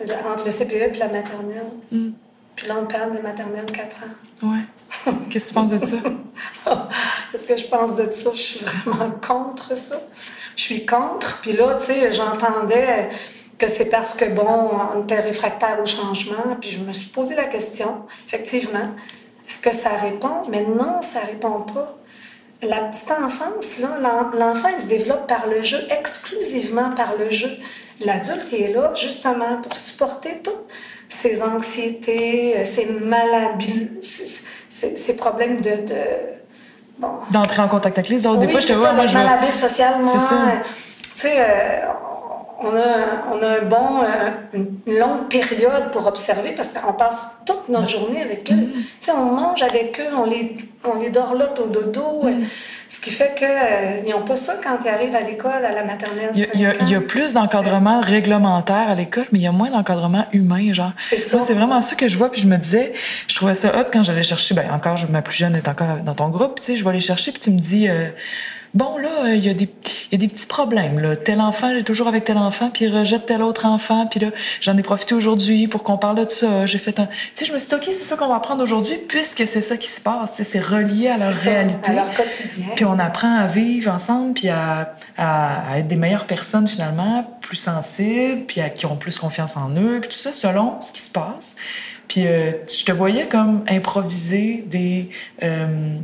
[0.00, 1.66] entre le CPE et la maternelle.
[1.90, 2.10] Mm.
[2.56, 4.48] Puis là, on parle de maternelle 4 ans.
[4.48, 5.12] Ouais.
[5.30, 5.96] Qu'est-ce que tu penses de ça?
[7.32, 8.30] Qu'est-ce que je pense de ça?
[8.32, 10.00] Je suis vraiment contre ça.
[10.56, 11.40] Je suis contre.
[11.42, 13.10] Puis là, tu sais, j'entendais
[13.58, 16.56] que c'est parce que, bon, on était réfractaire au changement.
[16.60, 18.94] Puis je me suis posé la question, effectivement,
[19.46, 20.42] est-ce que ça répond?
[20.50, 21.92] Mais non, ça répond pas.
[22.62, 23.98] La petite enfance, là,
[24.38, 27.50] l'enfant, il se développe par le jeu, exclusivement par le jeu.
[28.04, 30.66] L'adulte, il est là justement pour supporter toutes
[31.08, 33.90] ses anxiétés, ses maladies,
[34.68, 35.70] ses, problèmes de...
[35.70, 36.02] de
[36.98, 37.08] bon.
[37.30, 38.40] D'entrer en contact avec les autres.
[38.40, 39.16] Des fois, je te vois, moi, je...
[39.16, 40.04] malhabile socialement.
[40.04, 40.36] C'est ça.
[41.14, 41.78] Tu sais, euh,
[42.64, 47.26] on a, on a un bon, euh, une longue période pour observer parce qu'on passe
[47.46, 48.68] toute notre journée avec eux.
[49.00, 52.24] Sais, on mange avec eux, on les, on les dorlote au dodo.
[52.24, 52.44] Mm-hmm.
[52.88, 55.84] Ce qui fait qu'ils euh, n'ont pas ça quand ils arrivent à l'école, à la
[55.84, 56.30] maternelle.
[56.54, 59.52] Il y a, il y a plus d'encadrement réglementaire à l'école, mais il y a
[59.52, 60.92] moins d'encadrement humain, genre.
[60.98, 61.40] C'est ça.
[61.40, 62.92] C'est vraiment ça que je vois, puis je me disais,
[63.26, 66.14] je trouvais ça hot quand j'allais chercher, ben encore, ma plus jeune est encore dans
[66.14, 67.88] ton groupe, je vais aller chercher, puis tu me dis...
[67.88, 68.08] Euh,
[68.74, 69.68] bon, là, euh, il y, a des,
[70.12, 70.98] y a des petits problèmes.
[70.98, 71.16] Là.
[71.16, 74.30] Tel enfant, j'ai toujours avec tel enfant, puis il rejette tel autre enfant, puis là,
[74.60, 76.66] j'en ai profité aujourd'hui pour qu'on parle de ça.
[76.66, 77.06] J'ai fait un...
[77.06, 79.62] Tu sais, je me suis dit, OK, c'est ça qu'on va apprendre aujourd'hui, puisque c'est
[79.62, 80.42] ça qui se passe.
[80.42, 81.90] C'est relié à leur réalité.
[81.90, 82.66] À leur quotidien.
[82.74, 87.56] Puis on apprend à vivre ensemble, puis à, à, être des meilleures personnes, finalement, plus
[87.56, 91.00] sensibles, puis à, qui ont plus confiance en eux, puis tout ça, selon ce qui
[91.00, 91.56] se passe.
[92.08, 95.10] Puis euh, je te voyais comme improviser des...
[95.42, 95.96] Euh,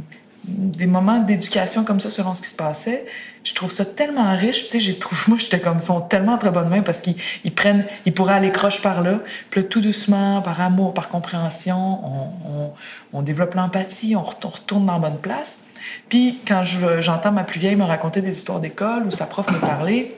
[0.51, 3.07] des moments d'éducation comme ça selon ce qui se passait.
[3.43, 4.65] Je trouve ça tellement riche.
[4.65, 7.15] Tu sais, j'ai trouvé, moi, j'étais comme, ils sont tellement très bonnes mains parce qu'ils
[7.55, 9.21] prennent, ils pourraient aller croche par là.
[9.51, 12.73] Puis là, tout doucement, par amour, par compréhension, on,
[13.13, 15.61] on, développe l'empathie, on, retourne dans la bonne place.
[16.09, 16.63] Puis quand
[17.01, 20.17] j'entends ma plus vieille me raconter des histoires d'école ou sa prof me parler,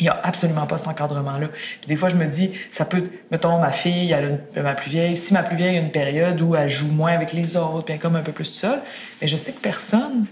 [0.00, 1.48] il n'y a absolument pas cet encadrement-là.
[1.86, 5.16] des fois, je me dis, ça peut, mettons, ma fille, elle a ma plus vieille,
[5.16, 7.98] si ma plus vieille a une période où elle joue moins avec les autres, puis
[7.98, 8.80] comme un peu plus seule,
[9.20, 10.26] mais je sais que personne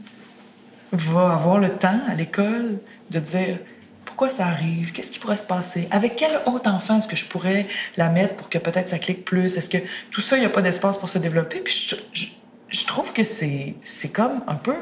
[0.92, 2.79] va avoir le temps à l'école
[3.11, 3.59] de dire
[4.05, 7.24] pourquoi ça arrive, qu'est-ce qui pourrait se passer, avec quel autre enfant est-ce que je
[7.24, 9.79] pourrais la mettre pour que peut-être ça clique plus, est-ce que
[10.11, 11.61] tout ça, il n'y a pas d'espace pour se développer?
[11.61, 12.27] Puis je,
[12.68, 13.74] je trouve que c'est
[14.12, 14.77] comme un peu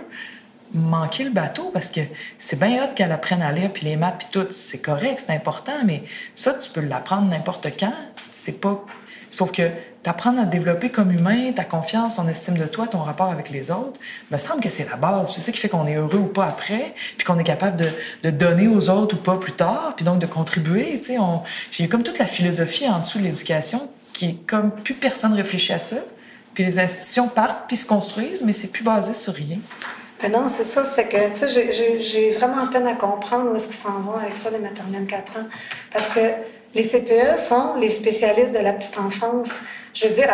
[0.74, 2.00] manquer le bateau parce que
[2.38, 5.34] c'est bien hâte qu'elle apprenne à lire puis les maths puis tout, c'est correct, c'est
[5.34, 6.04] important, mais
[6.34, 7.94] ça, tu peux l'apprendre n'importe quand.
[8.30, 8.84] C'est pas.
[9.30, 9.70] Sauf que
[10.02, 13.50] t'apprendre à te développer comme humain, ta confiance, ton estime de toi, ton rapport avec
[13.50, 13.98] les autres,
[14.30, 15.32] me semble que c'est la base.
[15.32, 17.92] C'est ça qui fait qu'on est heureux ou pas après, puis qu'on est capable de,
[18.24, 21.00] de, donner aux autres ou pas plus tard, puis donc de contribuer.
[21.00, 21.18] Tu sais,
[21.70, 25.72] j'ai comme toute la philosophie en dessous de l'éducation qui est comme plus personne réfléchit
[25.72, 25.96] à ça.
[26.54, 29.58] Puis les institutions partent puis se construisent, mais c'est plus basé sur rien.
[30.22, 30.84] Ben non, c'est ça.
[30.84, 34.16] Ça fait que, tu sais, j'ai vraiment peine à comprendre où est-ce qu'ils s'en vont
[34.16, 35.46] avec ça, les maternelles 4 ans.
[35.92, 36.20] Parce que
[36.74, 39.60] les CPE sont les spécialistes de la petite enfance.
[39.92, 40.30] Je veux dire,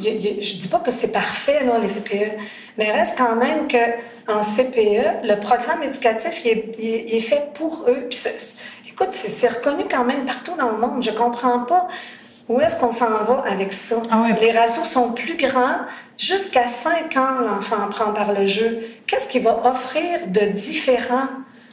[0.00, 2.36] je, ne dis pas que c'est parfait, là, les CPE,
[2.76, 7.84] mais reste quand même qu'en CPE, le programme éducatif, il est, il est fait pour
[7.86, 8.06] eux.
[8.10, 8.18] Puis
[8.88, 11.00] écoute, c'est reconnu quand même partout dans le monde.
[11.00, 11.86] Je comprends pas
[12.48, 13.96] où est-ce qu'on s'en va avec ça?
[14.10, 15.80] Ah Les ratios sont plus grands.
[16.16, 18.80] Jusqu'à 5 ans, l'enfant apprend par le jeu.
[19.06, 21.28] Qu'est-ce qu'il va offrir de différent?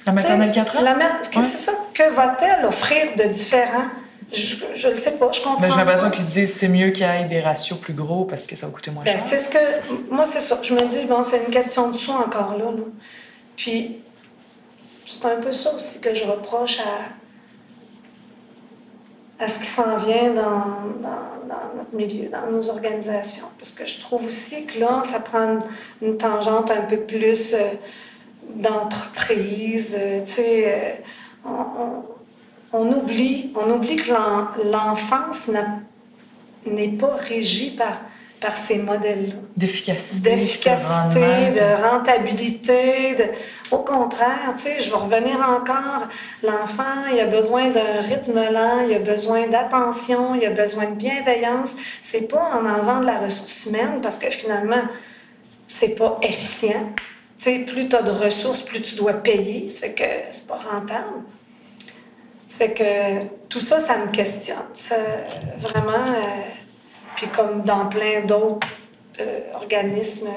[0.06, 0.82] La maternelle 4 ans?
[0.82, 1.72] La C'est ça?
[1.94, 3.86] Que va-t-elle offrir de différent?
[4.32, 5.62] Je ne sais pas, je comprends.
[5.62, 8.26] Mais j'ai l'impression qu'ils se disent c'est mieux qu'il y ait des ratios plus gros
[8.26, 9.22] parce que ça va coûter moins ben, cher.
[9.22, 10.14] C'est ce que.
[10.14, 10.60] Moi, c'est ça.
[10.62, 12.66] Je me dis, bon, c'est une question de soi encore là.
[12.66, 12.84] là.
[13.56, 13.98] Puis,
[15.06, 17.14] c'est un peu ça aussi que je reproche à,
[19.40, 23.48] à ce qui s'en vient dans, dans, notre milieu, dans nos organisations.
[23.60, 25.60] Parce que je trouve aussi que là, ça prend
[26.02, 27.60] une, tangente un peu plus euh,
[28.56, 29.96] d'entreprise.
[29.98, 30.94] Euh, tu sais, euh,
[31.46, 32.04] on,
[32.72, 34.12] on, oublie, on oublie que
[34.72, 35.50] l'enfance
[36.66, 38.02] n'est pas régie par
[38.46, 39.34] par ces modèles-là.
[39.58, 40.30] D'efficacité.
[40.30, 43.16] D'efficacité, de rentabilité.
[43.16, 43.24] De...
[43.72, 46.08] Au contraire, tu sais, je vais revenir encore.
[46.44, 50.96] L'enfant, il a besoin d'un rythme lent, il a besoin d'attention, il a besoin de
[50.96, 51.74] bienveillance.
[52.04, 54.84] C'est pas en enlevant de la ressource humaine parce que finalement,
[55.68, 56.94] c'est pas efficient.
[57.40, 59.72] Tu sais, plus tu as de ressources, plus tu dois payer.
[59.72, 61.24] Ça fait que c'est pas rentable.
[62.48, 64.70] Ça fait que tout ça, ça me questionne.
[64.74, 64.98] Ça,
[65.60, 65.94] vraiment.
[65.94, 66.65] Euh,
[67.16, 68.68] puis comme dans plein d'autres
[69.20, 70.30] euh, organismes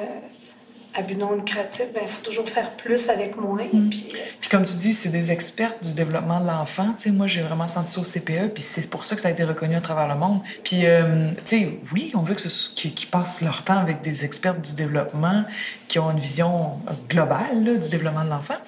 [0.94, 3.66] à but non lucratif, il ben, faut toujours faire plus avec moins.
[3.72, 3.90] Mm.
[3.90, 6.94] Puis, euh, puis, comme tu dis, c'est des experts du développement de l'enfant.
[7.08, 9.44] Moi, j'ai vraiment senti ça au CPE, puis c'est pour ça que ça a été
[9.44, 10.40] reconnu à travers le monde.
[10.64, 14.56] Puis, euh, tu sais, oui, on veut que qu'ils passent leur temps avec des experts
[14.56, 15.44] du développement
[15.88, 18.58] qui ont une vision globale là, du développement de l'enfant.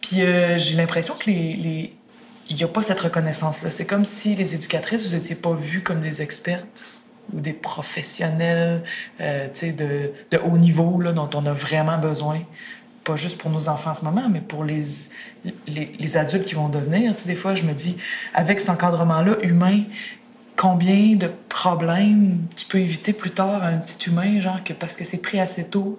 [0.00, 1.92] Puis j'ai l'impression que les, les...
[2.48, 3.72] il n'y a pas cette reconnaissance-là.
[3.72, 6.84] C'est comme si les éducatrices, vous n'étiez pas vues comme des expertes
[7.32, 8.82] ou des professionnels
[9.20, 12.38] euh, de, de, haut niveau là, dont on a vraiment besoin,
[13.04, 14.84] pas juste pour nos enfants en ce moment, mais pour les,
[15.66, 17.14] les, adultes qui vont devenir.
[17.26, 17.96] des fois, je me dis,
[18.34, 19.82] avec cet encadrement-là humain,
[20.56, 24.96] combien de problèmes tu peux éviter plus tard à un petit humain, genre que parce
[24.96, 25.98] que c'est pris assez tôt,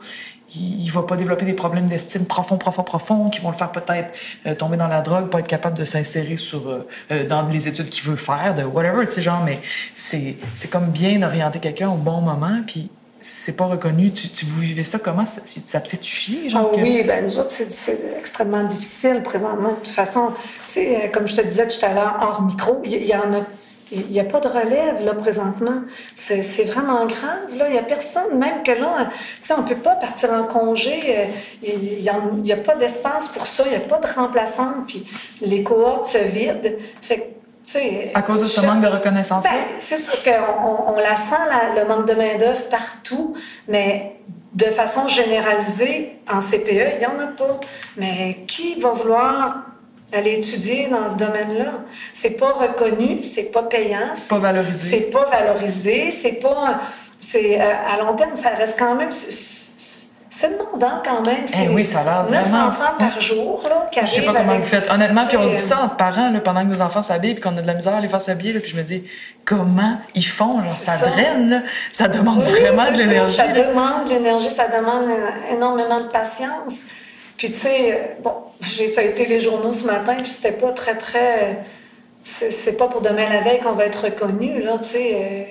[0.55, 3.71] il, ne va pas développer des problèmes d'estime profond, profond, profond, qui vont le faire
[3.71, 7.47] peut-être euh, tomber dans la drogue, pas être capable de s'insérer sur euh, euh, dans
[7.47, 9.59] les études qu'il veut faire, de whatever, tu sais, genre, mais
[9.93, 14.13] c'est, c'est comme bien d'orienter quelqu'un au bon moment, puis c'est pas reconnu.
[14.13, 15.25] Tu, tu, vous vivez ça comment?
[15.25, 16.49] Ça, ça te fait chier?
[16.49, 19.71] Genre, oh, Oui, ben nous autres, c'est, c'est extrêmement difficile présentement.
[19.71, 20.31] De toute façon,
[21.11, 23.41] comme je te disais tout à l'heure, hors micro, il y, y, en a
[23.91, 25.81] il n'y a pas de relève, là, présentement.
[26.15, 27.67] C'est vraiment grave, là.
[27.67, 30.43] Il n'y a personne, même que là, tu sais, on ne peut pas partir en
[30.43, 30.99] congé.
[31.07, 31.25] Euh,
[31.63, 33.63] il n'y a, pas d'espace pour ça.
[33.65, 34.87] Il n'y a pas de remplaçante.
[34.87, 35.05] Puis
[35.41, 36.69] les cohortes se vident.
[37.01, 37.37] Fait
[38.13, 39.51] à cause de ce manque de reconnaissance-là?
[39.51, 41.35] Ben, c'est sûr qu'on on la sent,
[41.75, 43.35] le manque de main-d'œuvre partout,
[43.67, 44.15] mais
[44.53, 47.59] de façon généralisée, en CPE, il n'y en a pas.
[47.97, 49.65] Mais qui va vouloir
[50.13, 51.71] aller étudier dans ce domaine-là.
[52.13, 54.09] C'est pas reconnu, c'est pas payant.
[54.13, 54.89] C'est pas valorisé.
[54.89, 56.81] C'est pas valorisé, c'est pas...
[57.19, 59.09] C'est, euh, à long terme, ça reste quand même...
[60.29, 61.45] C'est demandant quand même.
[61.59, 64.59] Eh oui, ça a l'air 9 enfants par jour là, qui Je sais pas comment
[64.59, 64.87] vous faites.
[64.87, 67.41] Honnêtement, puis on se dit ça entre parents là, pendant que nos enfants s'habillent puis
[67.41, 68.53] qu'on a de la misère à les faire s'habiller.
[68.59, 69.03] Puis je me dis,
[69.45, 70.61] comment ils font?
[70.61, 71.49] Genre, ça, draine.
[71.49, 71.61] Là.
[71.91, 73.35] Ça demande vraiment de l'énergie.
[73.35, 75.09] Ça, ça demande de l'énergie, ça demande
[75.51, 76.81] énormément de patience.
[77.35, 81.65] Puis, tu sais, bon, j'ai feuilleté les journaux ce matin, puis c'était pas très, très.
[82.23, 85.15] C'est pas pour demain la veille qu'on va être reconnu, là, tu sais.
[85.15, 85.43] Euh,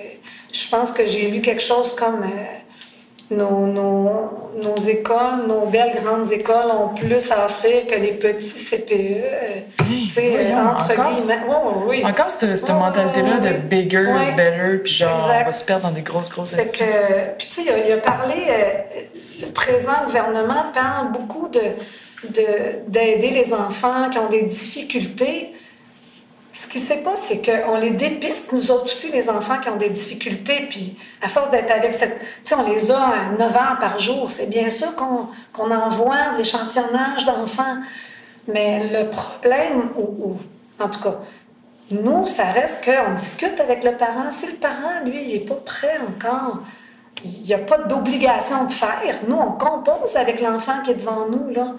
[0.53, 2.23] je pense que j'ai lu quelque chose comme.
[2.23, 2.66] Euh,
[3.29, 8.57] nos, nos, nos, écoles, nos belles grandes écoles ont plus à offrir que les petits
[8.57, 9.75] CPE.
[9.77, 11.39] tu sais, entre guillemets.
[11.85, 12.03] oui.
[12.05, 15.93] Encore cette, cette mentalité-là de bigger is better, puis genre, on va se perdre dans
[15.93, 19.01] des grosses, grosses que, Puis, tu sais, il, a parlé, euh,
[19.41, 21.61] le présent gouvernement parle beaucoup de
[22.87, 25.53] d'aider les enfants qui ont des difficultés
[26.57, 29.69] ce qui ne sait pas, c'est qu'on les dépiste, nous autres aussi, les enfants qui
[29.69, 32.17] ont des difficultés, puis à force d'être avec cette...
[32.17, 34.31] Tu sais, on les a 9 heures par jour.
[34.31, 37.77] C'est bien sûr qu'on envoie de l'échantillonnage d'enfants,
[38.47, 40.35] mais le problème, ou,
[40.79, 41.19] en tout cas,
[41.91, 44.31] nous, ça reste qu'on discute avec le parent.
[44.31, 46.57] Si le parent, lui, il n'est pas prêt encore,
[47.23, 49.19] il n'y a pas d'obligation de faire.
[49.27, 51.75] Nous, on compose avec l'enfant qui est devant nous, là.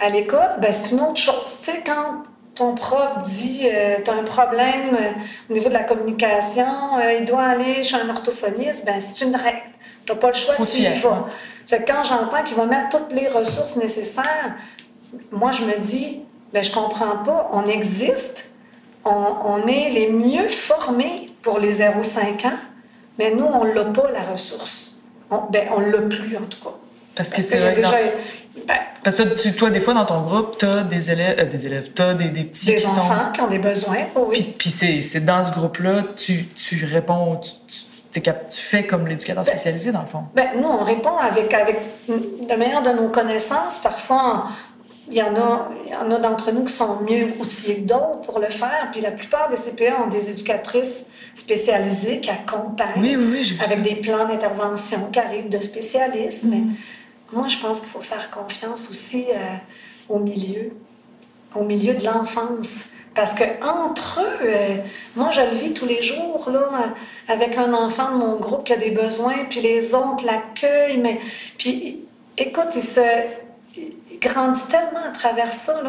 [0.00, 1.44] À l'école, ben, c'est une autre chose.
[1.46, 2.22] Tu sais, quand
[2.54, 5.10] ton prof dit euh, tu as un problème euh,
[5.50, 9.34] au niveau de la communication, euh, il doit aller chez un orthophoniste, ben c'est une
[9.34, 9.62] règle.
[10.06, 11.26] Tu n'as pas le choix, tu y vas.
[11.64, 14.54] C'est quand j'entends qu'il va mettre toutes les ressources nécessaires,
[15.32, 18.50] moi je me dis ben je comprends pas, on existe,
[19.04, 22.58] on, on est les mieux formés pour les 0,5 ans,
[23.18, 24.92] mais nous on l'a pas la ressource.
[25.30, 26.76] On, ben on l'a plus en tout cas.
[27.16, 27.74] Parce que c'est vrai.
[27.74, 27.90] Déjà...
[28.66, 31.66] Ben, Parce que toi, des fois, dans ton groupe, tu as des élèves, euh, des
[31.66, 34.54] élèves, as des, des petits des qui enfants qui ont des besoins, oh oui.
[34.56, 37.50] Puis, c'est dans ce groupe-là, tu, tu réponds, tu,
[38.10, 40.24] tu, tu, fais comme l'éducateur ben, spécialisé, dans le fond.
[40.34, 43.78] Ben, nous, on répond avec, avec de meilleure de nos connaissances.
[43.82, 44.48] Parfois,
[45.08, 47.88] il y en a, il y en a d'entre nous qui sont mieux outillés que
[47.88, 48.88] d'autres pour le faire.
[48.92, 53.96] Puis la plupart des CPA ont des éducatrices spécialisées qui accompagnent oui, oui, avec des
[53.96, 56.44] plans d'intervention qui arrivent de spécialistes.
[56.44, 56.74] Mais mm.
[57.34, 59.56] Moi, je pense qu'il faut faire confiance aussi euh,
[60.08, 60.70] au milieu.
[61.54, 62.86] au milieu de l'enfance.
[63.14, 64.76] Parce que entre eux, euh,
[65.14, 66.68] moi je le vis tous les jours là,
[67.28, 71.20] avec un enfant de mon groupe qui a des besoins, puis les autres l'accueillent, mais
[71.56, 72.00] puis
[72.36, 73.00] écoute, il se
[74.20, 75.80] grandit tellement à travers ça.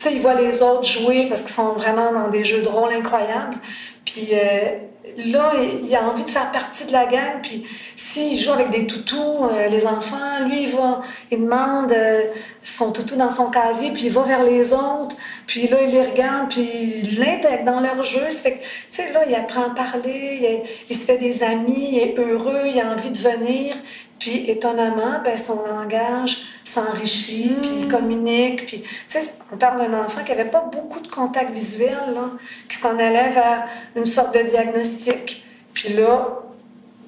[0.00, 2.90] Sais, il voit les autres jouer parce qu'ils sont vraiment dans des jeux de rôle
[2.94, 3.58] incroyables.
[4.06, 4.78] Puis euh,
[5.26, 7.42] là, il a envie de faire partie de la gang.
[7.42, 7.64] Puis
[7.96, 12.22] s'il joue avec des toutous, euh, les enfants, lui, il va, il demande euh,
[12.62, 15.16] son toutou dans son casier, puis il va vers les autres.
[15.46, 18.24] Puis là, il les regarde, puis il l'intègre dans leur jeu.
[18.30, 21.98] fait que, tu sais, là, il apprend à parler, il, se fait des amis, il
[21.98, 23.76] est heureux, il a envie de venir.
[24.20, 27.90] Puis étonnamment, ben, son langage s'enrichit, puis il mm.
[27.90, 28.66] communique.
[28.66, 32.28] Puis, tu sais, on parle d'un enfant qui n'avait pas beaucoup de contact visuel, là,
[32.68, 35.44] qui s'en allait vers une sorte de diagnostic.
[35.72, 36.42] Puis là,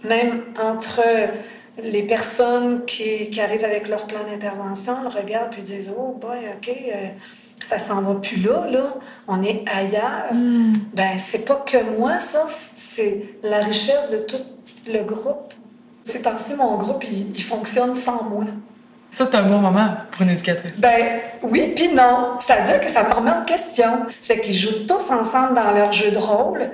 [0.04, 1.02] même entre
[1.82, 6.38] les personnes qui, qui arrivent avec leur plan d'intervention, le regardent puis disent Oh, boy,
[6.56, 7.08] OK, euh,
[7.62, 8.94] ça s'en va plus là, là,
[9.28, 10.32] on est ailleurs.
[10.32, 10.72] Mm.
[10.94, 14.42] Ben, c'est pas que moi, ça, c'est la richesse de tout
[14.86, 15.52] le groupe.
[16.04, 18.44] Ces temps-ci, mon groupe, il, il fonctionne sans moi.
[19.14, 20.80] Ça, c'est un bon moment pour une éducatrice.
[20.80, 22.38] Ben oui, puis non.
[22.38, 24.06] C'est-à-dire que ça me remet en question.
[24.20, 26.70] C'est qu'ils jouent tous ensemble dans leur jeu de rôle.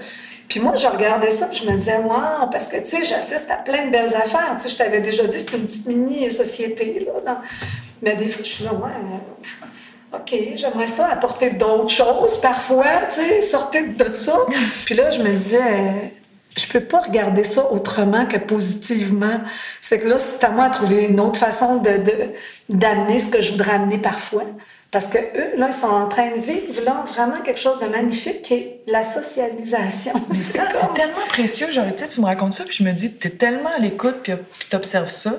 [0.48, 3.50] Puis moi, je regardais ça, puis je me disais, wow, parce que, tu sais, j'assiste
[3.50, 4.56] à plein de belles affaires.
[4.56, 7.42] Tu sais, je t'avais déjà dit, c'est une petite mini-société, là.
[8.00, 9.20] Mais des fois, je suis là, ouais,
[10.14, 14.38] OK, j'aimerais ça apporter d'autres choses parfois, tu sais, sortir de ça.
[14.86, 16.14] puis là, je me disais,
[16.58, 19.40] je peux pas regarder ça autrement que positivement.
[19.80, 22.00] C'est que là, c'est à moi de trouver une autre façon de,
[22.68, 24.44] d'amener ce que je voudrais amener parfois.
[24.90, 27.86] Parce que eux, là, ils sont en train de vivre là, vraiment quelque chose de
[27.86, 30.14] magnifique qui est la socialisation.
[30.28, 31.70] Mais ça, c'est tellement précieux.
[31.70, 34.16] Genre, tu tu me racontes ça, puis je me dis, tu es tellement à l'écoute,
[34.22, 34.32] puis
[34.70, 35.34] tu observes ça.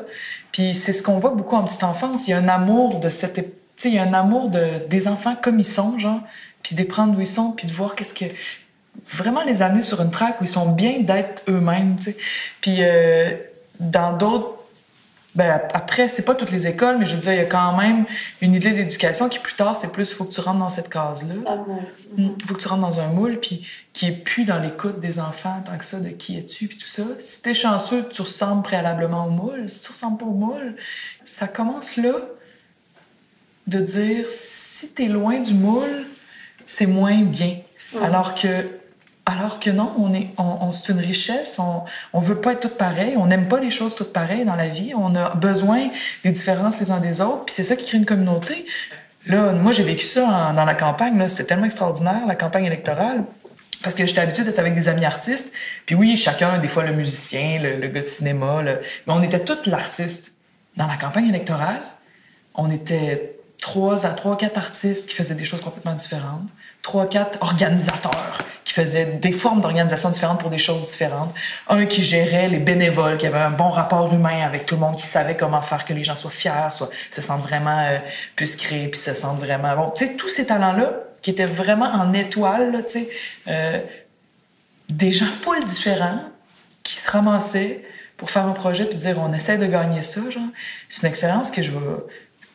[0.52, 2.28] Puis c'est ce qu'on voit beaucoup en petite enfance.
[2.28, 3.36] Il y a un amour de cette.
[3.36, 3.44] Tu
[3.78, 6.22] sais, il y a un amour de, des enfants comme ils sont, genre,
[6.62, 8.26] puis de prendre où ils sont, puis de voir qu'est-ce que
[9.10, 11.98] vraiment les amener sur une track où ils sont bien d'être eux-mêmes.
[12.62, 13.32] Puis euh,
[13.80, 14.60] dans d'autres
[15.36, 17.78] ben, après, c'est pas toutes les écoles, mais je veux dire, il y a quand
[17.78, 18.06] même
[18.42, 20.90] une idée d'éducation qui, plus tard, c'est plus, il faut que tu rentres dans cette
[20.90, 21.36] case-là.
[22.18, 22.36] Il mm.
[22.48, 25.62] faut que tu rentres dans un moule, puis qui est plus dans l'écoute des enfants,
[25.64, 27.04] tant que ça, de qui es-tu, puis tout ça.
[27.20, 29.70] Si t'es chanceux, tu ressembles préalablement au moule.
[29.70, 30.76] Si tu ressembles pas au moule,
[31.24, 32.14] ça commence là
[33.68, 36.08] de dire, si t'es loin du moule,
[36.66, 37.60] c'est moins bien.
[37.94, 38.04] Mm.
[38.04, 38.66] Alors que
[39.30, 41.60] alors que non, on est, on, c'est une richesse.
[41.60, 43.16] On, on veut pas être toutes pareilles.
[43.18, 44.94] On n'aime pas les choses toutes pareilles dans la vie.
[44.98, 45.90] On a besoin
[46.24, 47.46] des différences les uns des autres.
[47.46, 48.66] Puis c'est ça qui crée une communauté.
[49.28, 51.28] Là, moi, j'ai vécu ça dans la campagne.
[51.28, 53.24] C'était tellement extraordinaire, la campagne électorale.
[53.84, 55.54] Parce que j'étais habituée d'être avec des amis artistes.
[55.86, 59.70] Puis oui, chacun, des fois le musicien, le, gars de cinéma, mais on était tous
[59.70, 60.34] l'artiste.
[60.76, 61.82] Dans la campagne électorale,
[62.56, 66.48] on était trois à trois, quatre artistes qui faisaient des choses complètement différentes
[66.82, 71.34] trois, quatre organisateurs qui faisaient des formes d'organisation différentes pour des choses différentes.
[71.68, 74.96] Un qui gérait les bénévoles, qui avait un bon rapport humain avec tout le monde,
[74.96, 77.98] qui savait comment faire que les gens soient fiers, soient, se sentent vraiment, euh,
[78.36, 79.76] puissent créer, puis se sentent vraiment...
[79.76, 83.10] Bon, tu sais, tous ces talents-là, qui étaient vraiment en étoile, tu sais,
[83.48, 83.80] euh,
[84.88, 86.20] des gens full différents,
[86.84, 87.84] qui se ramassaient
[88.18, 90.44] pour faire un projet puis dire on essaie de gagner ça genre
[90.90, 92.08] c'est une expérience que je veux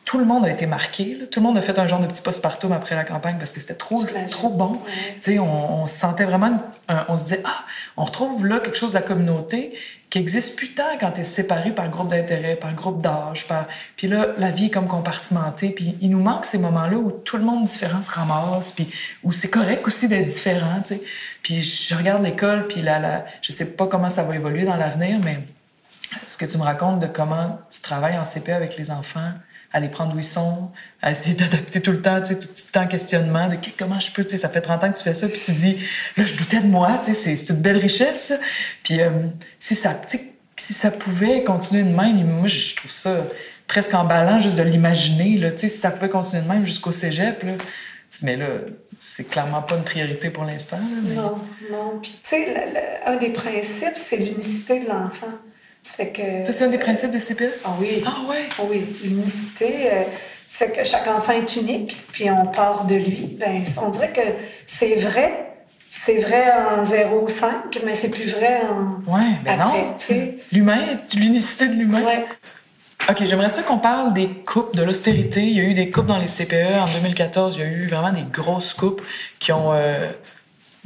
[0.05, 1.17] tout le monde a été marqué.
[1.31, 3.59] Tout le monde a fait un genre de petit post-partum après la campagne parce que
[3.59, 4.79] c'était trop, trop bon.
[5.27, 6.63] On, on se sentait vraiment...
[7.09, 7.65] on se disait, ah,
[7.97, 9.73] on retrouve là quelque chose de la communauté
[10.11, 13.47] qui existe plus tant quand tu es séparé par groupe d'intérêt, par groupe d'âge.
[13.47, 13.65] Par...
[13.97, 15.69] Puis là, la vie est comme compartimentée.
[15.69, 18.87] Puis il nous manque ces moments-là où tout le monde différent se ramasse, puis
[19.23, 20.81] où c'est correct aussi d'être différent.
[20.83, 21.01] sais.
[21.41, 24.75] Puis je regarde l'école, puis là, là, je sais pas comment ça va évoluer dans
[24.75, 25.39] l'avenir, mais
[26.27, 29.31] ce que tu me racontes de comment tu travailles en CP avec les enfants,
[29.71, 32.47] à les prendre où ils sont, à essayer d'adapter tout le temps, tu sais, tout
[32.47, 35.03] le temps questionnement de comment je peux, tu sais, ça fait 30 ans que tu
[35.03, 35.77] fais ça, puis tu dis,
[36.17, 38.33] là, je doutais de moi, tu sais, c'est une belle richesse.
[38.83, 39.27] Puis euh,
[39.59, 39.99] si ça,
[40.57, 43.25] si ça pouvait continuer de même, moi, je trouve ça
[43.67, 47.43] presque emballant juste de l'imaginer, tu sais, si ça pouvait continuer de même jusqu'au cégep,
[47.43, 47.53] là,
[48.23, 48.47] mais là,
[48.99, 50.79] c'est clairement pas une priorité pour l'instant.
[51.15, 51.37] Non,
[51.71, 51.99] non.
[52.01, 55.33] Puis, tu sais, un des principes, c'est l'unicité de l'enfant.
[55.85, 56.21] Ça que.
[56.49, 57.59] C'est un des principes de CPE?
[57.63, 58.03] Ah oui.
[58.05, 58.41] Ah ouais?
[58.57, 58.83] Ah oui.
[59.03, 60.01] L'unicité, euh,
[60.45, 63.37] c'est que chaque enfant est unique, puis on part de lui.
[63.39, 64.21] Ben, on dirait que
[64.65, 65.51] c'est vrai.
[65.91, 69.03] C'est vrai en 0,5, mais c'est plus vrai en.
[69.09, 69.95] Ouais, mais non.
[70.51, 70.81] L'humain,
[71.15, 72.01] l'unicité de l'humain?
[72.01, 72.25] Ouais.
[73.07, 75.43] OK, j'aimerais ça qu'on parle des coupes, de l'austérité.
[75.43, 76.79] Il y a eu des coupes dans les CPE.
[76.81, 79.03] En 2014, il y a eu vraiment des grosses coupes
[79.39, 79.71] qui ont.
[79.71, 80.11] Euh,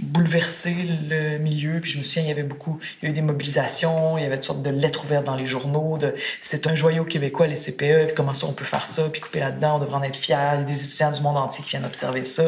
[0.01, 0.75] bouleversé
[1.09, 1.79] le milieu.
[1.79, 4.23] Puis je me souviens, il y avait beaucoup, il y a eu des mobilisations, il
[4.23, 5.97] y avait toutes sortes de lettres ouvertes dans les journaux.
[5.97, 9.21] De, c'est un joyau québécois, les CPE, puis comment ça on peut faire ça, puis
[9.21, 10.35] couper là-dedans, on devrait en être fiers.
[10.53, 12.43] Il y a des étudiants du monde entier qui viennent observer ça.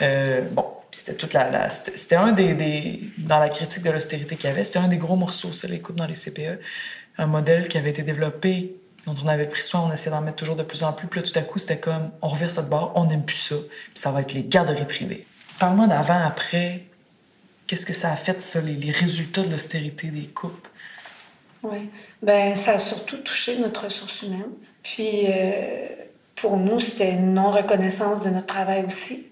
[0.00, 4.52] Euh, bon, c'était toute la, c'était un des, dans la critique de l'austérité qu'il y
[4.52, 6.60] avait, c'était un des gros morceaux, ça, l'écoute dans les CPE.
[7.18, 10.36] Un modèle qui avait été développé dont on avait pris soin, on essayait d'en mettre
[10.36, 11.08] toujours de plus en plus.
[11.08, 13.36] Puis là, tout à coup, c'était comme, on revient ça de bord, on n'aime plus
[13.36, 15.26] ça, puis ça va être les garderies privées.
[15.58, 16.82] Parle-moi d'avant, après.
[17.66, 20.68] Qu'est-ce que ça a fait, ça, les, résultats de l'austérité des coupes?
[21.62, 21.88] Oui.
[22.22, 24.50] Ben ça a surtout touché notre ressource humaine.
[24.82, 25.86] Puis, euh,
[26.34, 29.26] pour nous, c'était une non-reconnaissance de notre travail aussi.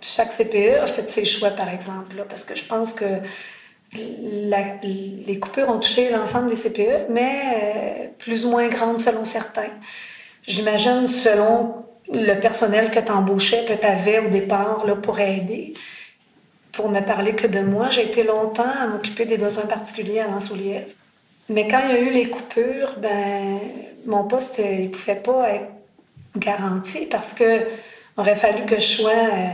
[0.00, 3.20] Chaque CPE a fait ses choix, par exemple, parce que je pense que
[3.92, 9.70] les coupures ont touché l'ensemble des CPE, mais euh, plus ou moins grandes selon certains.
[10.42, 15.74] J'imagine selon le personnel que tu embauchais, que tu avais au départ là, pour aider.
[16.72, 20.28] Pour ne parler que de moi, j'ai été longtemps à m'occuper des besoins particuliers à
[20.28, 20.86] Lens-Oulièvre.
[21.48, 23.58] Mais quand il y a eu les coupures, ben,
[24.06, 25.70] mon poste ne pouvait pas être
[26.36, 27.66] garanti parce que
[28.16, 29.48] aurait fallu que je sois euh,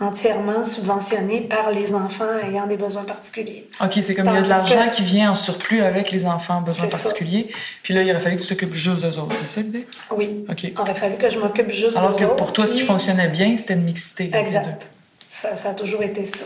[0.00, 3.68] entièrement subventionné par les enfants ayant des besoins particuliers.
[3.80, 6.56] OK, c'est comme il y a de l'argent qui vient en surplus avec les enfants
[6.56, 7.50] en besoins particuliers.
[7.82, 9.86] Puis là, il aurait fallu que tu t'occupes juste d'eux autres, c'est ça l'idée?
[10.10, 10.44] Oui.
[10.50, 10.64] OK.
[10.64, 13.56] Il aurait fallu que je m'occupe juste Alors que pour toi, ce qui fonctionnait bien,
[13.56, 14.30] c'était une mixité.
[14.34, 14.88] Exact.
[15.28, 16.44] Ça, ça, a toujours été ça.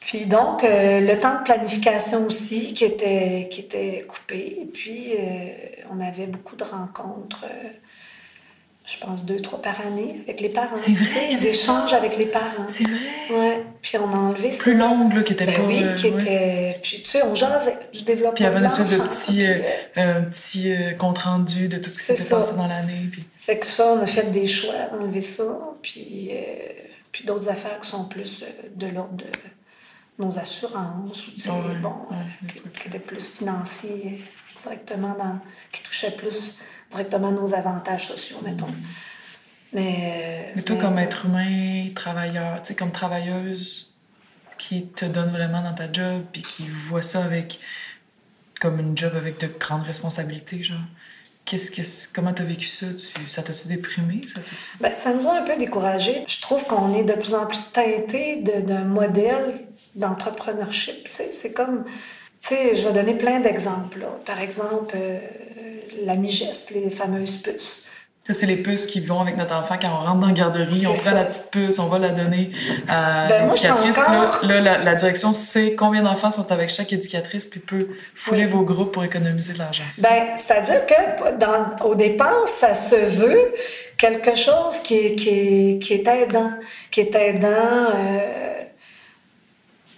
[0.00, 4.58] Puis donc, euh, le temps de planification aussi qui était, qui était coupé.
[4.60, 5.48] Et puis, euh,
[5.90, 7.44] on avait beaucoup de rencontres.
[7.44, 7.68] Euh,
[8.84, 10.76] je pense, deux, trois par année avec les parents.
[10.76, 12.66] C'est vrai, D'échanges avec les parents.
[12.66, 12.98] C'est vrai.
[13.30, 13.64] Ouais.
[13.80, 14.62] Puis on a enlevé ça.
[14.62, 15.62] Plus longue, là, qui était ben pas.
[15.66, 16.76] Oui, qui était.
[16.82, 18.32] Puis tu sais, on jasait du développement.
[18.32, 19.60] Puis il y avait une espèce de petit, euh,
[19.98, 23.08] euh, un petit euh, compte rendu de tout ce qui s'était passé dans l'année.
[23.10, 23.24] Puis...
[23.38, 25.44] C'est que ça, on a fait des choix d'enlever ça.
[25.80, 26.32] Puis,
[27.12, 29.26] puis d'autres affaires qui sont plus de l'ordre de
[30.18, 31.32] nos assurances, ou,
[31.80, 31.94] bon,
[32.48, 34.20] qui, étaient plus financiers
[34.60, 35.38] directement dans.
[35.70, 36.58] qui touchaient plus
[36.92, 38.66] directement nos avantages sociaux, mettons.
[39.72, 43.88] Mais, mais toi, comme être humain, travailleur, tu sais, comme travailleuse
[44.58, 47.58] qui te donne vraiment dans ta job, puis qui voit ça avec
[48.60, 50.78] comme une job avec de grandes responsabilités, genre.
[51.44, 51.82] Qu'est-ce que,
[52.14, 52.86] comment tu as vécu ça?
[52.86, 54.20] Tu, ça t'a-tu déprimé?
[54.22, 54.38] Ça,
[54.78, 56.22] ben, ça nous a un peu découragés.
[56.28, 59.52] Je trouve qu'on est de plus en plus teinté d'un modèle
[59.96, 61.08] d'entrepreneurship.
[61.08, 61.90] C'est comme, tu
[62.40, 64.06] sais, je vais donner plein d'exemples.
[64.24, 65.18] Par exemple, euh,
[66.04, 67.86] la migeste, les fameuses puces.
[68.26, 70.86] Ça, c'est les puces qui vont avec notre enfant quand on rentre dans la garderie.
[70.86, 72.52] On prend la petite puce, on va la donner
[72.88, 73.98] à ben, l'éducatrice.
[73.98, 74.38] Encore...
[74.44, 78.62] Là, là la, direction sait combien d'enfants sont avec chaque éducatrice, puis peut fouler vos
[78.62, 79.82] groupes pour économiser de l'argent.
[80.02, 83.54] Ben, C'est-à-dire que dans, au départ, ça se veut
[83.98, 86.52] quelque chose qui est, qui est, qui est aidant,
[86.92, 88.52] qui est aidant euh,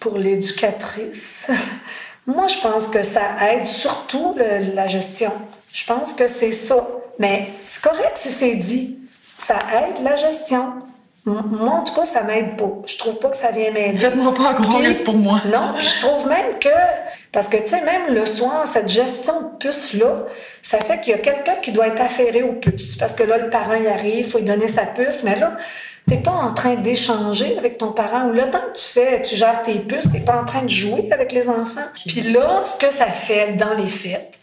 [0.01, 1.51] pour l'éducatrice.
[2.27, 4.35] Moi, je pense que ça aide surtout
[4.75, 5.31] la gestion.
[5.75, 6.87] Je pense que c'est ça.
[7.19, 8.99] Mais c'est correct si c'est dit.
[9.39, 10.73] Ça aide la gestion.
[11.27, 12.71] Moi, en tout cas, ça m'aide pas.
[12.87, 13.97] Je trouve pas que ça vient m'aider.
[13.97, 15.41] Faites-moi pas gros pour moi.
[15.51, 16.69] Non, puis je trouve même que...
[17.33, 20.25] Parce que, tu sais, même le soir, cette gestion de puce-là,
[20.63, 22.97] ça fait qu'il y a quelqu'un qui doit être affairé aux puces.
[22.97, 25.25] Parce que là, le parent y arrive, il faut lui donner sa puce.
[25.25, 25.57] Mais là,
[26.07, 28.29] t'es pas en train d'échanger avec ton parent.
[28.29, 30.71] Ou le temps que tu fais, tu gères tes puces, t'es pas en train de
[30.71, 31.89] jouer avec les enfants.
[32.07, 34.39] Puis là, ce que ça fait dans les fêtes,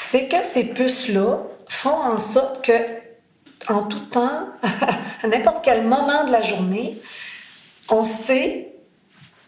[0.00, 1.38] c'est que ces puces-là
[1.68, 2.72] font en sorte que,
[3.68, 4.46] en tout temps,
[5.22, 6.96] à n'importe quel moment de la journée,
[7.88, 8.68] on sait,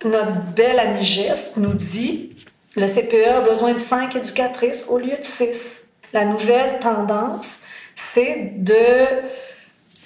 [0.05, 2.35] notre belle amie Geste nous dit,
[2.75, 5.83] le CPE a besoin de cinq éducatrices au lieu de six.
[6.13, 7.61] La nouvelle tendance,
[7.95, 9.07] c'est de,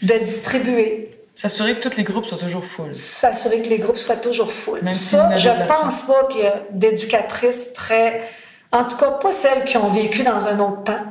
[0.03, 1.11] de distribuer.
[1.33, 2.95] S'assurer que tous les groupes soient toujours full.
[2.95, 4.83] S'assurer que les groupes soient toujours full.
[4.83, 8.29] Même Ça, je pense pas qu'il y a d'éducatrices très
[8.75, 11.05] en tout cas, pas celles qui ont vécu dans un autre temps.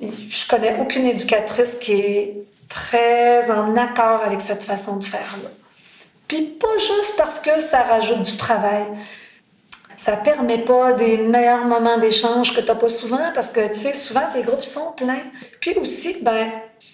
[0.00, 2.36] Je connais aucune éducatrice qui est
[2.68, 5.50] très en accord avec cette façon de faire-là.
[6.28, 8.84] Puis pas juste parce que ça rajoute du travail.
[9.96, 13.74] Ça permet pas des meilleurs moments d'échange que tu n'as pas souvent parce que, tu
[13.74, 15.24] sais, souvent tes groupes sont pleins.
[15.60, 16.50] Puis aussi, ben,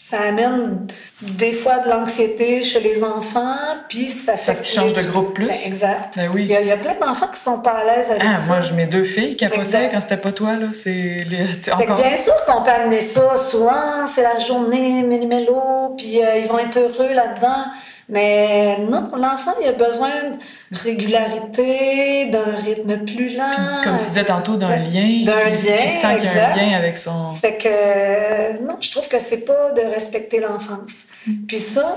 [0.08, 0.86] ça amène
[1.20, 3.56] des fois de l'anxiété chez les enfants,
[3.88, 4.46] puis ça fait...
[4.46, 5.48] Parce qu'ils changent de groupe plus.
[5.48, 6.16] Ben, exact.
[6.16, 6.46] Ben oui.
[6.48, 8.46] il, y a, plein d'enfants qui sont pas à l'aise avec ah, ça.
[8.48, 10.66] Moi, je mets deux filles qui capotaient quand c'était pas toi, là.
[10.72, 11.72] C'est les...
[11.72, 11.96] Encore...
[11.96, 16.58] bien sûr qu'on peut amener ça souvent, c'est la journée, méli-mélo, puis euh, ils vont
[16.58, 17.64] être heureux là-dedans.
[18.08, 23.82] Mais non, l'enfant, il a besoin de régularité, d'un rythme plus lent.
[23.84, 25.24] comme tu disais tantôt, d'un lien.
[25.24, 25.76] D'un lien.
[25.76, 27.28] Qui sent qu'il y a un lien avec son.
[27.28, 31.04] Ça fait que, non, je trouve que c'est pas de respecter l'enfance.
[31.26, 31.46] Mm.
[31.46, 31.96] Puis ça,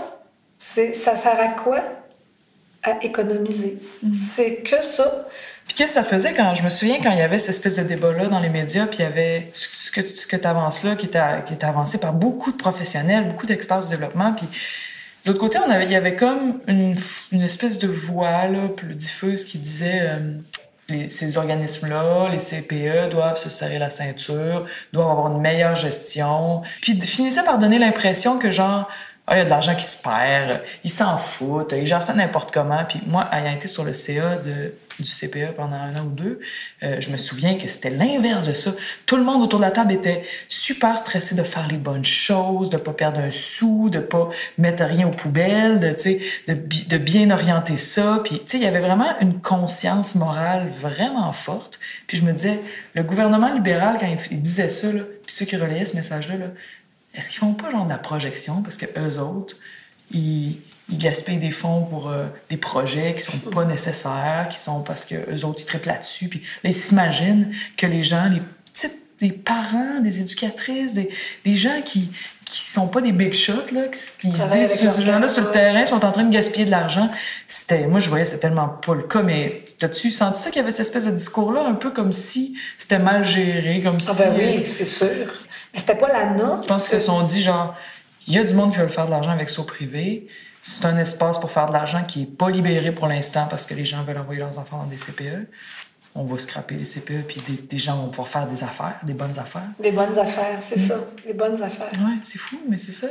[0.57, 1.79] ça sert à quoi?
[2.83, 3.77] à économiser.
[4.03, 4.13] Mm.
[4.13, 5.27] C'est que ça.
[5.65, 7.77] Puis qu'est-ce que ça faisait quand, je me souviens, quand il y avait cette espèce
[7.77, 10.83] de débat-là dans les médias, puis il y avait ce que, ce que tu avances
[10.83, 14.47] là, qui était, qui était avancé par beaucoup de professionnels, beaucoup d'experts du développement, puis
[15.23, 16.95] de l'autre côté, il y avait comme une,
[17.41, 23.77] espèce de voix plus diffuse qui disait euh, ces organismes-là, les CPE, doivent se serrer
[23.77, 26.63] la ceinture, doivent avoir une meilleure gestion.
[26.81, 28.89] Puis finissait par donner l'impression que, genre,
[29.27, 32.13] ah, il y a de l'argent qui se perd, ils s'en foutent, ils gèrent ça
[32.13, 32.83] n'importe comment.
[32.87, 36.39] Puis moi, ayant été sur le CA de, du CPE pendant un an ou deux,
[36.83, 38.73] euh, je me souviens que c'était l'inverse de ça.
[39.05, 42.69] Tout le monde autour de la table était super stressé de faire les bonnes choses,
[42.71, 45.95] de pas perdre un sou, de pas mettre rien aux poubelles, de,
[46.51, 46.59] de,
[46.89, 48.21] de bien orienter ça.
[48.23, 51.79] Puis, il y avait vraiment une conscience morale vraiment forte.
[52.07, 52.59] Puis je me disais,
[52.95, 56.47] le gouvernement libéral, quand il, disait ça, là, puis ceux qui relayaient ce message-là, là,
[57.13, 58.61] est-ce qu'ils font pas genre de la projection?
[58.61, 59.55] Parce que eux autres,
[60.11, 60.59] ils,
[60.89, 65.05] ils gaspillent des fonds pour euh, des projets qui sont pas nécessaires, qui sont parce
[65.05, 66.27] que eux autres ils triplent là-dessus.
[66.27, 68.41] Puis là, ils s'imaginent que les gens, les
[68.73, 71.09] petites, des parents, des éducatrices, des,
[71.43, 72.11] des gens qui
[72.51, 75.51] qui sont pas des big shots là, qui, qui se disent ces gens-là sur le
[75.51, 77.09] terrain sont en train de gaspiller de l'argent.
[77.47, 80.61] C'était, moi je voyais c'était tellement pas le cas, mais t'as-tu senti ça qu'il y
[80.61, 84.19] avait cette espèce de discours-là, un peu comme si c'était mal géré, comme ah si.
[84.21, 85.07] ben oui, c'est sûr.
[85.73, 86.61] Mais c'était pas la norme.
[86.61, 87.75] Je pense qu'ils se sont dit, genre,
[88.27, 90.27] il y a du monde qui veut faire de l'argent avec ça privé.
[90.61, 93.73] C'est un espace pour faire de l'argent qui est pas libéré pour l'instant parce que
[93.73, 95.47] les gens veulent envoyer leurs enfants dans des CPE.
[96.13, 99.39] On va scraper les CPE, puis des, gens vont pouvoir faire des affaires, des bonnes
[99.39, 99.69] affaires.
[99.79, 100.87] Des bonnes affaires, c'est mm.
[100.87, 100.99] ça.
[101.25, 101.91] Des bonnes affaires.
[101.99, 103.07] Oui, c'est fou, mais c'est ça.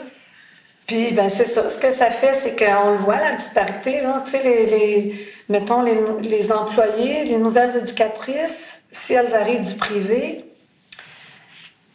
[0.86, 1.68] Puis, ben, c'est ça.
[1.70, 4.02] Ce que ça fait, c'est qu'on le voit, la disparité.
[4.02, 4.20] Là.
[4.22, 5.96] Tu sais, les, les, mettons, les,
[6.28, 10.49] les employés, les nouvelles éducatrices, si elles arrivent du privé,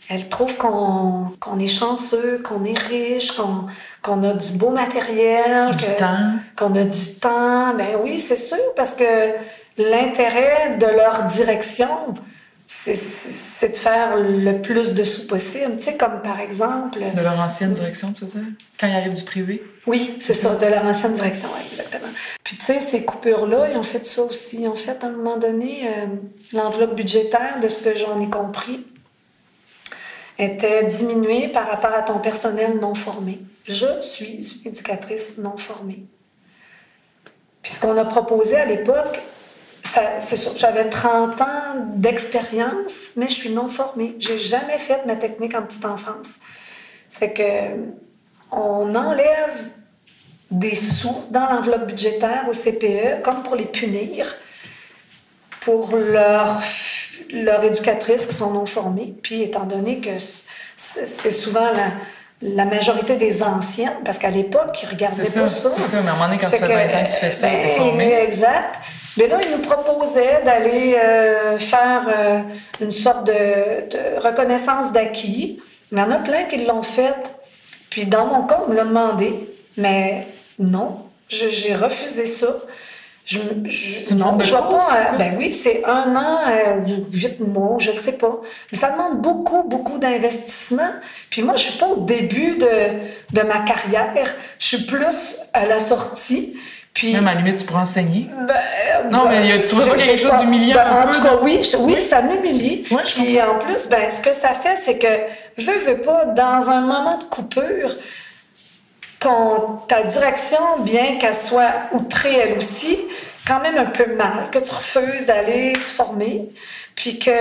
[0.10, 3.34] elle trouve qu'on est chanceux, qu'on est riche,
[4.02, 6.34] qu'on a du beau matériel, du temps.
[6.56, 7.74] qu'on a du temps.
[7.76, 9.34] Ben oui, c'est sûr, parce que
[9.78, 12.14] l'intérêt de leur direction,
[12.68, 15.76] c'est de faire le plus de sous possible.
[15.78, 17.00] Tu sais, comme par exemple...
[17.00, 18.50] De leur ancienne direction, tu veux dire?
[18.80, 19.64] Quand ils arrivent du privé?
[19.88, 22.12] Oui, c'est ça, de leur ancienne direction, exactement.
[22.44, 24.68] Puis tu sais, ces coupures-là, ils ont fait ça aussi.
[24.68, 26.06] En fait, à un moment donné, euh,
[26.54, 28.86] l'enveloppe budgétaire, de ce que j'en ai compris,
[30.38, 33.40] était diminuée par rapport à ton personnel non formé.
[33.68, 36.04] Je suis une éducatrice non formée.
[37.62, 39.20] Puis ce a proposé à l'époque,
[39.82, 44.16] c'est sûr, j'avais 30 ans d'expérience, mais je suis non formée.
[44.20, 46.36] J'ai jamais fait ma technique en petite enfance.
[47.08, 47.76] C'est que
[48.52, 49.72] on enlève
[50.52, 54.36] des sous dans l'enveloppe budgétaire au CPE, comme pour les punir,
[55.62, 56.62] pour leur
[57.32, 59.16] leurs éducatrices qui sont non formées.
[59.22, 60.12] Puis, étant donné que
[60.76, 61.92] c'est souvent la,
[62.42, 65.72] la majorité des anciennes, parce qu'à l'époque, ils regardaient pas ça.
[65.78, 67.32] C'est ça, mais à un moment donné, quand ça fait 20 ans que tu fais
[67.32, 68.14] ça, ben, t'es formé.
[68.14, 68.76] Exact.
[69.18, 72.42] Mais là, ils nous proposaient d'aller euh, faire euh,
[72.82, 73.34] une sorte de,
[73.90, 75.62] de reconnaissance d'acquis.
[75.92, 77.32] Il y en a plein qui l'ont fait.
[77.90, 80.28] Puis dans mon cas, on me l'a demandé, mais
[80.60, 81.00] non,
[81.30, 82.48] j'ai refusé ça.
[83.26, 84.88] Je, je, non, je vois pas.
[84.94, 88.40] Euh, ben oui, c'est un an euh, ou huit mois, je ne sais pas.
[88.72, 90.92] Mais ça demande beaucoup, beaucoup d'investissement.
[91.32, 92.68] Puis moi, je suis pas au début de,
[93.34, 94.32] de ma carrière.
[94.60, 96.56] Je suis plus à la sortie.
[96.94, 98.30] Puis, Même à la limite, tu pourrais enseigner.
[98.48, 102.00] Ben, non, mais tu trouves pas quelque chose d'humiliant ben, En tout cas, oui, oui,
[102.00, 102.86] ça m'humilie.
[102.92, 105.08] Ouais, Puis en plus, ben, ce que ça fait, c'est que,
[105.58, 107.92] je veux pas, dans un moment de coupure,
[109.20, 112.98] ta direction, bien qu'elle soit outrée elle aussi,
[113.48, 116.50] quand même un peu mal, que tu refuses d'aller te former,
[116.96, 117.32] puis que.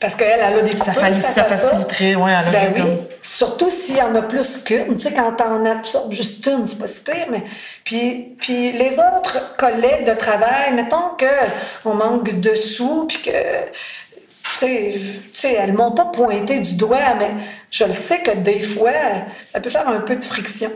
[0.00, 2.82] Parce qu'elle, elle a des Ça, ça faciliterait, oui, elle ben oui.
[3.22, 4.96] Surtout s'il y en a plus qu'une.
[4.96, 7.42] Tu sais, quand t'en absorbes juste une, c'est pas si pire, mais.
[7.84, 13.30] Puis, puis les autres collègues de travail, mettons qu'on manque de sous, puis que
[14.58, 14.92] tu
[15.34, 17.30] sais, elles m'ont pas pointé du doigt, mais
[17.70, 18.92] je le sais que des fois,
[19.44, 20.70] ça peut faire un peu de friction.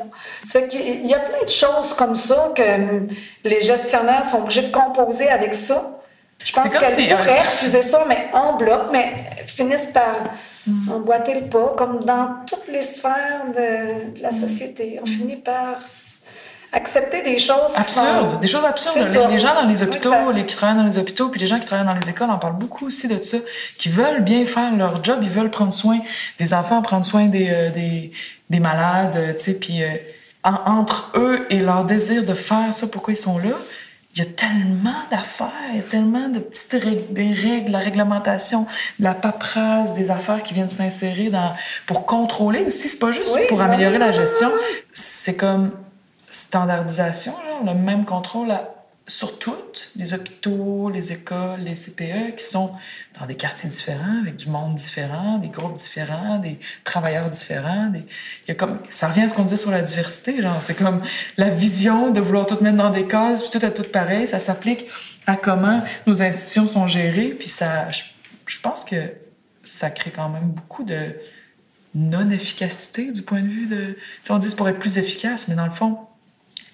[0.45, 3.09] C'est qu'il y a plein de choses comme ça que hum,
[3.45, 5.99] les gestionnaires sont obligés de composer avec ça.
[6.45, 9.13] Je pense qu'elles pourraient refuser ça, mais en bloc, mais
[9.47, 10.23] finissent par
[10.67, 10.91] mm.
[10.91, 14.99] emboîter le pas, comme dans toutes les sphères de, de la société.
[15.03, 15.81] On finit par
[16.73, 18.97] accepter des choses absurdes, des choses absurdes.
[19.31, 21.67] Les, gens dans les hôpitaux, les qui travaillent dans les hôpitaux, puis les gens qui
[21.67, 23.37] travaillent dans les écoles en parlent beaucoup aussi de ça,
[23.79, 26.01] qui veulent bien faire leur job, ils veulent prendre soin
[26.39, 28.13] des enfants, prendre soin des, euh, des,
[28.49, 29.89] des, malades, euh, tu sais, puis euh,
[30.45, 33.51] entre eux et leur désir de faire ça, pourquoi ils sont là,
[34.15, 37.79] il y a tellement d'affaires, il y a tellement de petites règles, des règles, la
[37.79, 38.67] réglementation,
[38.99, 41.55] la paperasse, des affaires qui viennent s'insérer dans
[41.87, 42.91] pour contrôler aussi.
[42.91, 44.51] C'est pas juste pour améliorer la gestion.
[44.93, 45.73] C'est comme
[46.33, 48.53] standardisation, le même contrôle
[49.07, 52.73] sur toutes, les hôpitaux, les écoles, les CPE, qui sont
[53.19, 57.89] dans des quartiers différents, avec du monde différent, des groupes différents, des travailleurs différents.
[57.89, 58.05] Des...
[58.49, 58.79] Y a comme...
[58.91, 60.41] Ça revient à ce qu'on disait sur la diversité.
[60.61, 61.03] C'est comme
[61.37, 64.27] la vision de vouloir tout mettre dans des cases, puis tout est tout pareil.
[64.27, 64.87] Ça s'applique
[65.27, 67.35] à comment nos institutions sont gérées.
[67.39, 68.97] Puis ça, je, pense que
[69.65, 71.15] ça crée quand même beaucoup de
[71.95, 73.99] non-efficacité du point de vue de...
[74.31, 75.99] on dit pour être plus efficace, mais dans le fond,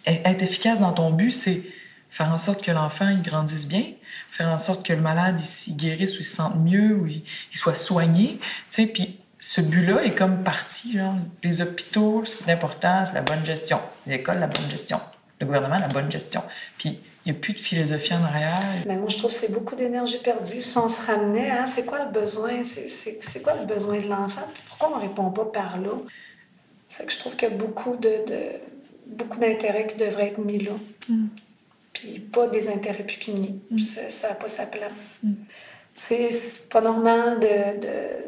[0.09, 1.63] être efficace dans ton but, c'est
[2.11, 3.85] faire en sorte que l'enfant il grandisse bien,
[4.29, 7.23] faire en sorte que le malade il, guérisse ou il se sente mieux ou il,
[7.53, 8.39] soit soigné,
[8.71, 10.99] tu sais, puis ce but-là est comme parti,
[11.45, 15.01] les hôpitaux, ce qui important, c'est la bonne gestion, l'école, la bonne gestion,
[15.41, 16.43] le gouvernement, la bonne gestion,
[16.77, 18.59] puis il n'y a plus de philosophie en arrière.
[18.87, 20.63] Mais moi, je trouve que c'est beaucoup d'énergie perdue.
[20.63, 22.63] Si on se ramenait, hein, c'est quoi le besoin?
[22.63, 24.47] C'est quoi le besoin de l'enfant?
[24.67, 25.91] Pourquoi on ne répond pas par là?
[26.89, 28.23] C'est que je trouve qu'il y a beaucoup de
[29.09, 30.73] beaucoup d'intérêts qui devraient être mis là.
[31.09, 31.27] Mm.
[31.93, 33.55] Puis pas des intérêts pécuniaires.
[33.71, 33.79] Mm.
[33.79, 35.19] Ça n'a pas sa place.
[35.23, 35.33] Mm.
[35.95, 37.41] C'est pas normal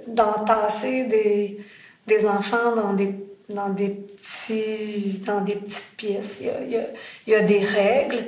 [0.09, 1.61] d'entasser de, des,
[2.07, 3.15] des enfants dans des,
[3.51, 6.39] dans, des petits, dans des petites pièces.
[6.41, 6.83] Il y a,
[7.27, 8.25] il y a, des règles,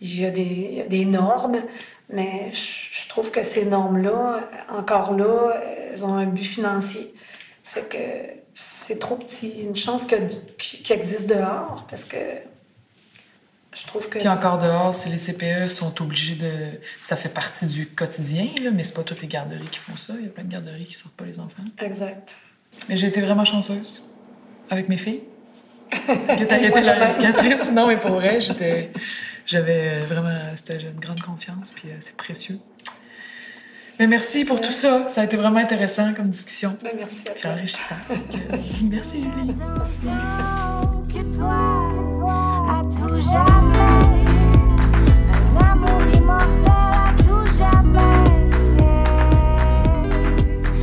[0.00, 1.62] il y a des, il y a des normes,
[2.08, 7.12] mais je, je trouve que ces normes-là, encore là, elles ont un but financier.
[7.62, 9.60] Ça fait que c'est trop petit.
[9.60, 12.16] Une chance qu'il existe dehors parce que
[13.74, 14.18] je trouve que.
[14.18, 16.80] Puis encore dehors, si les CPE sont obligés de.
[16.98, 20.14] Ça fait partie du quotidien, là, mais c'est pas toutes les garderies qui font ça.
[20.18, 21.64] Il y a plein de garderies qui sortent pas les enfants.
[21.78, 22.34] Exact.
[22.88, 24.02] Mais j'ai été vraiment chanceuse
[24.70, 25.20] avec mes filles.
[25.90, 27.70] Qui été la éducatrice.
[27.72, 28.90] Non, mais pour vrai, j'étais.
[29.46, 30.34] J'avais vraiment.
[30.56, 32.58] C'était une grande confiance, puis euh, c'est précieux.
[33.98, 35.08] Mais merci pour tout ça.
[35.08, 36.76] Ça a été vraiment intéressant comme discussion.
[36.82, 37.50] Ben, merci à toi.
[37.52, 37.94] enrichissant.
[38.90, 39.54] merci, Julie.
[39.76, 40.06] Merci.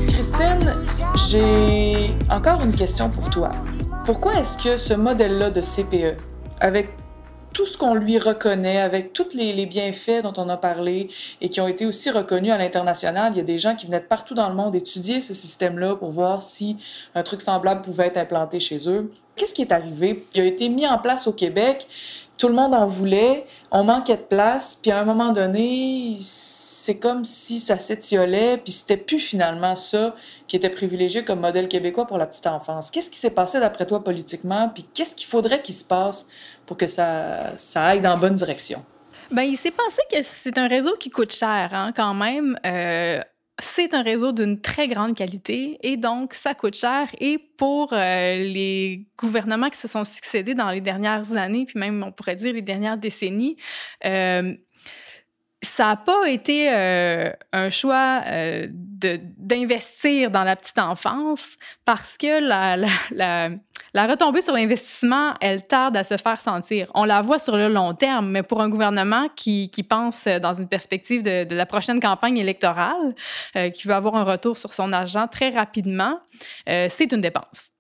[0.07, 0.76] Christine,
[1.30, 3.51] j'ai encore une question pour toi.
[4.05, 6.18] Pourquoi est-ce que ce modèle-là de CPE,
[6.59, 6.89] avec
[7.54, 11.62] tout ce qu'on lui reconnaît, avec tous les, bienfaits dont on a parlé et qui
[11.62, 13.32] ont été aussi reconnus à l'international.
[13.34, 15.95] Il y a des gens qui venaient de partout dans le monde étudier ce système-là
[15.95, 16.78] pour voir si
[17.16, 19.12] un truc semblable pouvait être implanté chez eux.
[19.36, 20.26] Qu'est-ce qui est arrivé?
[20.34, 21.88] Il a été mis en place au Québec,
[22.38, 26.18] tout le monde en voulait, on manquait de place, puis à un moment donné,
[26.84, 30.17] c'est comme si ça s'étiolait, puis c'était plus finalement ça
[30.49, 32.91] qui était privilégié comme modèle québécois pour la petite enfance.
[32.91, 36.27] Qu'est-ce qui s'est passé d'après toi politiquement, puis qu'est-ce qu'il faudrait qu'il se passe
[36.65, 38.84] pour que ça, aille dans la bonne direction?
[39.31, 42.59] Bien, il s'est passé que c'est un réseau qui coûte cher, hein, quand même.
[42.65, 43.21] Euh,
[43.61, 47.07] c'est un réseau d'une très grande qualité et donc ça coûte cher.
[47.19, 52.03] Et pour euh, les gouvernements qui se sont succédés dans les dernières années, puis même
[52.03, 53.55] on pourrait dire les dernières décennies,
[54.05, 54.53] euh,
[55.64, 62.41] ça n'a pas été euh, un choix euh, d'investir dans la petite enfance parce que
[62.41, 62.78] la,
[63.11, 63.49] la,
[63.93, 66.91] la, retombée sur l'investissement, elle tarde à se faire sentir.
[66.93, 70.53] On la voit sur le long terme, mais pour un gouvernement qui, qui pense dans
[70.53, 73.16] une perspective de, de la prochaine campagne électorale,
[73.55, 76.20] euh, qui veut avoir un retour sur son argent très rapidement,
[76.66, 77.72] c'est une dépense.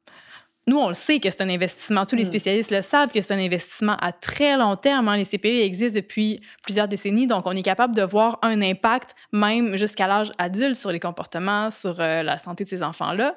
[0.65, 2.05] Nous, on le sait que c'est un investissement.
[2.05, 2.27] Tous les mm.
[2.27, 5.09] spécialistes le savent que c'est un investissement à très long terme.
[5.09, 5.17] Hein.
[5.17, 9.75] Les CPE existent depuis plusieurs décennies, donc on est capable de voir un impact même
[9.77, 13.35] jusqu'à l'âge adulte sur les comportements, sur euh, la santé de ces enfants-là,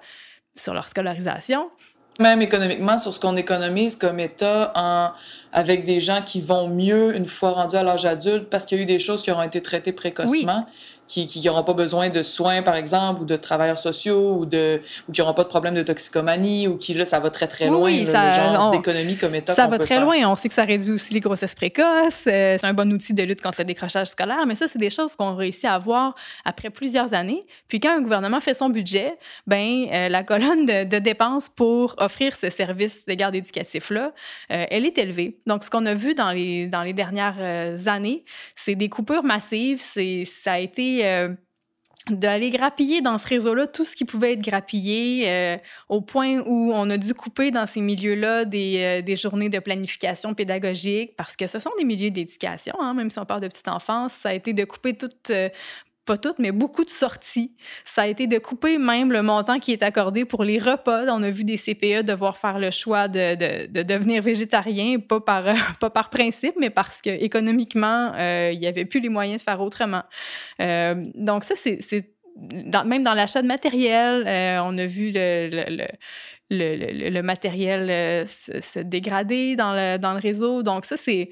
[0.54, 1.70] sur leur scolarisation.
[2.18, 5.10] Même économiquement, sur ce qu'on économise comme État en,
[5.52, 8.80] avec des gens qui vont mieux une fois rendus à l'âge adulte parce qu'il y
[8.80, 10.66] a eu des choses qui auront été traitées précocement
[11.06, 15.12] qui n'auront pas besoin de soins, par exemple, ou de travailleurs sociaux, ou, de, ou
[15.12, 17.80] qui n'auront pas de problème de toxicomanie, ou qui, là, ça va très, très loin,
[17.80, 19.54] oui, le genre d'économie comme État.
[19.54, 20.16] Ça va très loin.
[20.26, 22.26] On sait que ça réduit aussi les grossesses précoces.
[22.26, 24.90] Euh, c'est un bon outil de lutte contre le décrochage scolaire, mais ça, c'est des
[24.90, 27.46] choses qu'on réussit à avoir après plusieurs années.
[27.68, 29.14] Puis quand un gouvernement fait son budget,
[29.46, 34.12] ben euh, la colonne de, de, dépenses pour offrir ce service de garde éducatif-là,
[34.50, 35.38] euh, elle est élevée.
[35.46, 37.36] Donc, ce qu'on a vu dans les, dans les dernières
[37.86, 39.80] années, c'est des coupures massives.
[39.80, 41.34] Ça a été euh,
[42.10, 45.56] d'aller grappiller dans ce réseau-là tout ce qui pouvait être grappillé, euh,
[45.88, 49.58] au point où on a dû couper dans ces milieux-là des, euh, des, journées de
[49.58, 53.48] planification pédagogique, parce que ce sont des milieux d'éducation, hein, même si on parle de
[53.48, 55.32] petite enfance, ça a été de couper toute
[56.06, 57.52] pas toutes, mais beaucoup de sorties.
[57.84, 61.04] Ça a été de couper même le montant qui est accordé pour les repas.
[61.08, 65.20] On a vu des CPE devoir faire le choix de, de, de devenir végétarien, pas
[65.20, 65.44] par,
[65.80, 69.60] pas par principe, mais parce qu'économiquement, euh, il n'y avait plus les moyens de faire
[69.60, 70.04] autrement.
[70.62, 72.16] Euh, donc ça, c'est
[72.84, 74.24] même dans l'achat de matériel,
[74.62, 75.86] on a vu le,
[76.50, 80.62] le, le, matériel se, dégrader dans le, dans le réseau.
[80.62, 81.30] Donc, ça, c'est.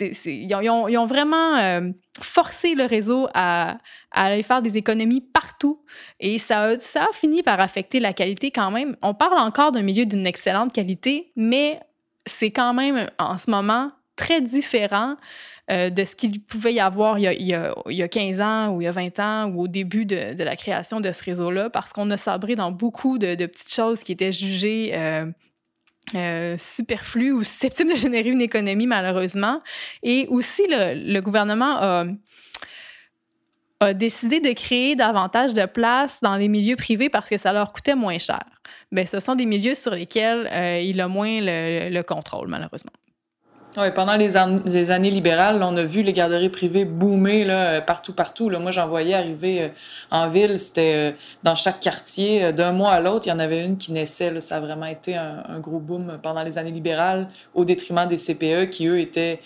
[0.00, 3.78] Ils ont, vraiment forcé le réseau à,
[4.10, 5.82] aller faire des économies partout.
[6.18, 8.96] Et ça a fini par affecter la qualité quand même.
[9.02, 11.80] On parle encore d'un milieu d'une excellente qualité, mais
[12.26, 15.16] c'est quand même en ce moment très différent
[15.70, 18.68] euh, de ce qu'il pouvait y avoir il y, a, il, y a, 15 ans
[18.70, 21.70] ou il y a 20 ans ou au début de, la création de ce réseau-là,
[21.70, 25.26] parce qu'on a sabré dans beaucoup de, de, petites choses qui étaient jugées euh,
[26.14, 29.60] euh, superflues ou susceptibles de générer une économie, malheureusement.
[30.02, 32.04] Et aussi, le, le gouvernement a
[33.82, 37.72] a décidé de créer davantage de places dans les milieux privés parce que ça leur
[37.72, 38.42] coûtait moins cher.
[38.92, 40.50] Mais ce sont des milieux sur lesquels
[40.84, 42.92] il a moins le, le contrôle, malheureusement.
[43.76, 44.30] Oui, pendant les,
[44.66, 48.48] les, années libérales, on a vu les garderies privées boomer là, euh, partout, partout.
[48.48, 48.58] Là.
[48.58, 49.68] Moi, j'en voyais arriver euh,
[50.10, 50.58] en ville.
[50.58, 51.12] C'était euh,
[51.44, 52.52] dans chaque quartier.
[52.52, 54.32] D'un mois à l'autre, il y en avait une qui naissait.
[54.32, 54.40] Là.
[54.40, 58.16] Ça a vraiment été un, un, gros boom pendant les années libérales, au détriment des
[58.16, 59.40] CPE qui, eux, étaient...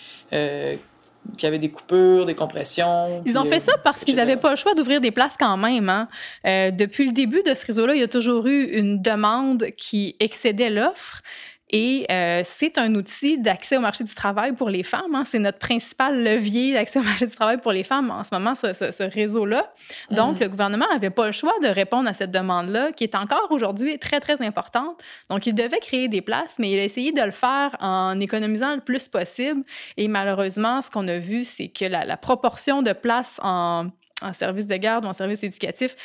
[1.38, 3.22] Qui avaient des coupures, des compressions.
[3.24, 5.88] Ils ont fait ça parce qu'ils n'avaient pas le choix d'ouvrir des places quand même.
[5.88, 6.06] Hein.
[6.46, 10.16] Euh, depuis le début de ce réseau-là, il y a toujours eu une demande qui
[10.20, 11.22] excédait l'offre.
[11.70, 15.14] Et euh, c'est un outil d'accès au marché du travail pour les femmes.
[15.14, 15.24] Hein.
[15.24, 18.54] C'est notre principal levier d'accès au marché du travail pour les femmes en ce moment,
[18.54, 19.72] ce, ce, réseau-là.
[20.10, 20.40] Donc, mm.
[20.40, 23.98] le gouvernement n'avait pas le choix de répondre à cette demande-là, qui est encore aujourd'hui
[23.98, 25.02] très, très importante.
[25.30, 28.74] Donc, il devait créer des places, mais il a essayé de le faire en économisant
[28.74, 29.62] le plus possible.
[29.96, 33.86] Et malheureusement, ce qu'on a vu, c'est que la, la, proportion de places en,
[34.22, 35.96] en service de garde ou en service éducatif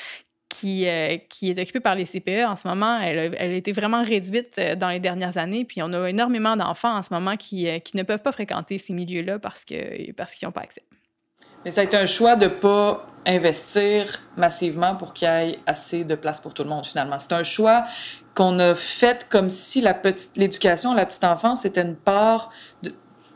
[0.49, 3.55] qui, euh, qui est occupée par les CPE en ce moment, elle a, elle a,
[3.55, 5.63] été vraiment réduite euh, dans les dernières années.
[5.63, 8.79] Puis on a énormément d'enfants en ce moment qui, euh, qui, ne peuvent pas fréquenter
[8.79, 10.81] ces milieux-là parce qu'ils parce qu'ils n'ont pas accès.
[11.63, 15.57] Mais ça a été un choix de ne pas investir massivement pour qu'il y ait
[15.67, 17.19] assez de place pour tout le monde, finalement.
[17.19, 17.85] C'est un choix
[18.33, 22.93] qu'on a fait comme si la petite l'éducation, la petite enfance, était une part de,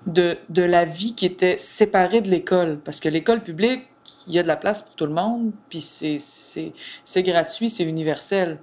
[0.07, 2.79] de, de la vie qui était séparée de l'école.
[2.79, 3.83] Parce que l'école publique,
[4.27, 8.59] il y a de la place pour tout le monde, puis c'est gratuit, c'est universel.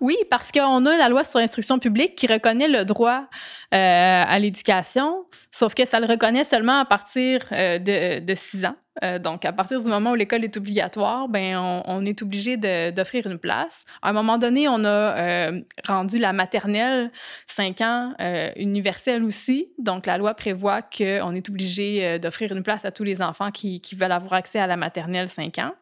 [0.00, 3.26] Oui, parce qu'on a la loi sur l'instruction publique qui reconnaît le droit
[3.74, 8.64] euh, à l'éducation, sauf que ça le reconnaît seulement à partir euh, de, de 6
[8.64, 8.76] ans.
[9.04, 12.56] Euh, donc, à partir du moment où l'école est obligatoire, ben, on, on est obligé
[12.56, 13.84] d'offrir une place.
[14.00, 15.50] À un moment donné, on a
[15.86, 17.10] rendu la maternelle
[17.46, 18.14] 5 ans
[18.56, 19.68] universelle aussi.
[19.78, 23.80] Donc, la loi prévoit qu'on est obligé d'offrir une place à tous les enfants qui,
[23.80, 25.72] qui veulent avoir accès à la maternelle 5 ans.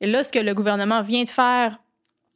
[0.00, 1.78] Et là, ce que le gouvernement vient de faire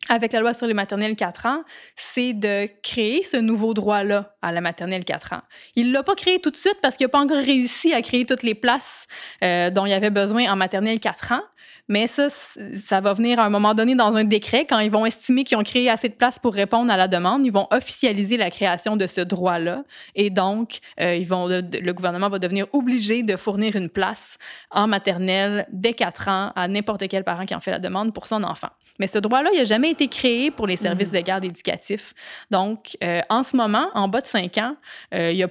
[0.09, 1.63] avec la loi sur les maternelles 4 ans,
[1.97, 5.43] c'est de créer ce nouveau droit-là à la maternelle 4 ans.
[5.77, 8.03] Il ne l'a pas créé tout de suite parce qu'il n'a pas encore réussi à
[8.03, 9.07] créer toutes les places
[9.43, 11.43] euh, dont il y avait besoin en maternelle 4 ans.
[11.89, 15.05] Mais ça, ça va venir à un moment donné dans un décret quand ils vont
[15.05, 17.45] estimer qu'ils ont créé assez de place pour répondre à la demande.
[17.45, 19.85] Ils vont officialiser la création de ce droit-là.
[20.15, 24.39] Et donc, euh, ils vont, le, gouvernement va devenir obligé de fournir une place
[24.71, 28.27] en maternelle dès 4 ans à n'importe quel parent qui en fait la demande pour
[28.27, 28.71] son enfant.
[28.99, 31.19] Mais ce droit-là, il n'a jamais été créé pour les services mhm.
[31.19, 32.15] de garde éducatifs.
[32.51, 34.77] Donc, euh, en ce moment, en bas de 5 ans,
[35.15, 35.49] euh, il n'y a, a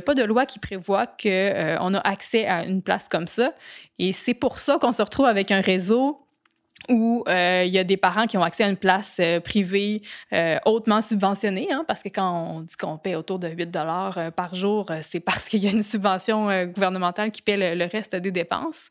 [0.00, 3.52] pas de loi qui prévoit qu'on a accès à une place comme ça.
[3.98, 6.24] Et c'est pour ça qu'on se retrouve avec un réseau
[6.90, 10.02] où euh, il y a des parents qui ont accès à une place euh, privée
[10.32, 14.32] euh, hautement subventionnée, hein, parce que quand on dit qu'on paie autour de 8 dollars
[14.32, 18.16] par jour, c'est parce qu'il y a une subvention gouvernementale qui paie le, le, reste
[18.16, 18.88] des dépenses.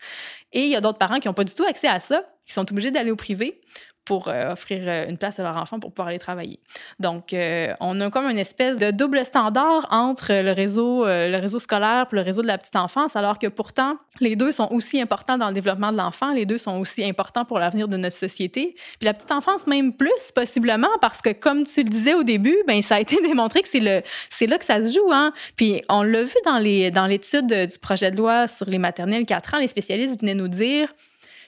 [0.53, 2.53] Et il y a d'autres parents qui n'ont pas du tout accès à ça, qui
[2.53, 3.61] sont obligés d'aller au privé
[4.05, 6.59] pour euh, offrir euh, une place à leur enfant pour pouvoir aller travailler.
[6.99, 11.59] Donc, euh, on a comme une espèce de double standard entre le réseau, le réseau
[11.59, 14.99] scolaire et le réseau de la petite enfance, alors que pourtant, les deux sont aussi
[14.99, 18.15] importants dans le développement de l'enfant, les deux sont aussi importants pour l'avenir de notre
[18.15, 18.75] société.
[18.99, 22.57] Puis la petite enfance, même plus, possiblement, parce que comme tu le disais au début,
[22.67, 25.11] ben ça a été démontré que c'est là que ça se joue.
[25.11, 25.33] Hein?
[25.55, 29.25] Puis on l'a vu dans les dans l'étude du projet de loi sur les maternelles
[29.25, 30.93] 4 ans, les spécialistes venaient nous dire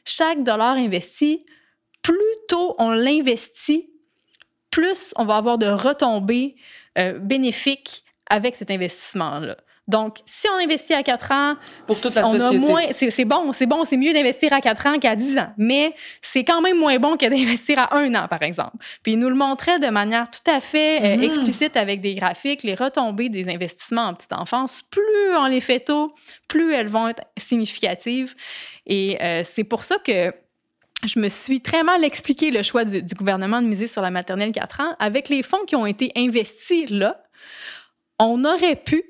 [0.05, 1.43] chaque dollar investi
[2.05, 3.89] plus tôt on l'investit,
[4.69, 6.55] plus on va avoir de retombées
[6.99, 9.57] euh, bénéfiques avec cet investissement-là.
[9.87, 12.57] Donc, si on investit à 4 ans, pour toute la on société.
[12.57, 15.93] moins, c'est bon, c'est bon, c'est mieux d'investir à 4 ans qu'à 10 ans, mais
[16.21, 18.77] c'est quand même moins bon que d'investir à 1 an, par exemple.
[19.03, 21.23] Puis, il nous le montrait de manière tout à fait euh, mm-hmm.
[21.23, 25.81] explicite avec des graphiques, les retombées des investissements en petite enfance, plus on les fait
[25.81, 26.13] tôt,
[26.47, 28.35] plus elles vont être significatives.
[28.87, 30.31] Et euh, c'est pour ça que
[31.07, 34.51] je me suis très mal expliqué le choix du, gouvernement de miser sur la maternelle
[34.51, 34.95] 4 ans.
[34.99, 37.21] Avec les fonds qui ont été investis là,
[38.19, 39.03] on aurait pu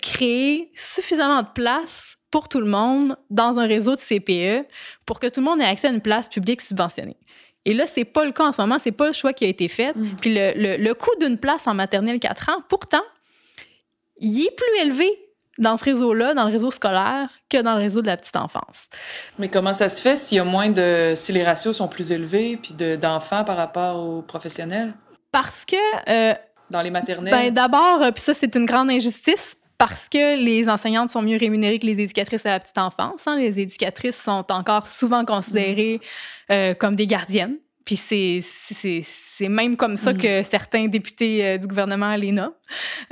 [0.00, 4.66] créer suffisamment de place pour tout le monde dans un réseau de CPE
[5.06, 7.16] pour que tout le monde ait accès à une place publique subventionnée.
[7.64, 9.48] Et là, c'est pas le cas en ce moment, c'est pas le choix qui a
[9.48, 9.96] été fait.
[9.96, 10.16] Mm.
[10.20, 13.02] Puis le, le, le coût d'une place en maternelle 4 ans, pourtant,
[14.18, 15.23] il est plus élevé
[15.58, 18.88] dans ce réseau-là, dans le réseau scolaire, que dans le réseau de la petite enfance.
[19.38, 21.12] Mais comment ça se fait s'il y a moins de...
[21.16, 24.94] si les ratios sont plus élevés, puis d'enfants par rapport aux professionnels?
[25.30, 25.76] Parce que...
[26.08, 26.34] Euh,
[26.70, 27.32] dans les maternelles?
[27.32, 31.36] Ben, d'abord, euh, puis ça, c'est une grande injustice, parce que les enseignantes sont mieux
[31.36, 33.26] rémunérées que les éducatrices à la petite enfance.
[33.26, 33.36] Hein.
[33.36, 36.00] Les éducatrices sont encore souvent considérées
[36.50, 37.56] euh, comme des gardiennes.
[37.84, 40.18] Puis c'est même comme ça mm.
[40.18, 42.52] que certains députés euh, du gouvernement les nomment.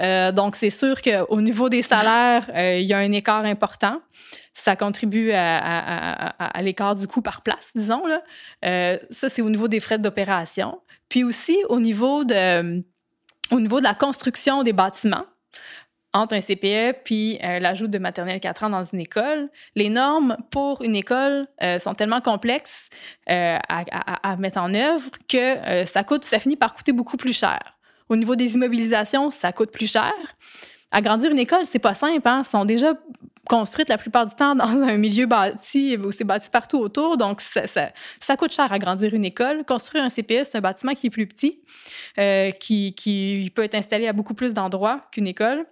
[0.01, 4.01] Euh, donc, c'est sûr qu'au niveau des salaires, euh, il y a un écart important.
[4.55, 8.03] Ça contribue à, à, à, l'écart du coût par place, disons.
[8.07, 8.23] Là.
[9.11, 10.81] ça, c'est au niveau des frais d'opération.
[11.09, 12.83] Puis aussi au niveau de,
[13.51, 15.27] au niveau de la construction des bâtiments
[16.15, 20.37] entre un CPE puis euh, l'ajout de maternelle 4 ans dans une école, les normes
[20.51, 22.91] pour une école euh, sont tellement complexes
[23.31, 27.33] euh, à, à, mettre en œuvre que ça coûte, ça finit par coûter beaucoup plus
[27.33, 27.59] cher.
[28.09, 30.13] Au niveau des immobilisations, ça coûte plus cher.
[30.91, 32.29] Agrandir une école, c'est pas simple.
[32.29, 32.45] Hein?
[32.45, 32.93] Sont déjà
[33.49, 37.17] construites la plupart du temps dans un milieu bâti où c'est bâti partout autour.
[37.17, 39.65] Donc, ça, coûte cher agrandir une école.
[39.65, 41.63] Construire un CPE, c'est un bâtiment qui est plus petit,
[42.61, 45.65] qui peut être installé à beaucoup plus d'endroits qu'une école.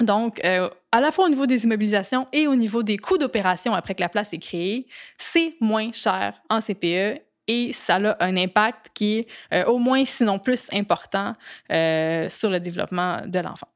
[0.00, 3.72] Donc, euh, à la fois au niveau des immobilisations et au niveau des coûts d'opération
[3.72, 4.86] après que la place est créée,
[5.18, 10.04] c'est moins cher en CPE et ça a un impact qui est euh, au moins,
[10.04, 11.34] sinon plus important,
[11.72, 13.68] euh, sur le développement de l'enfant.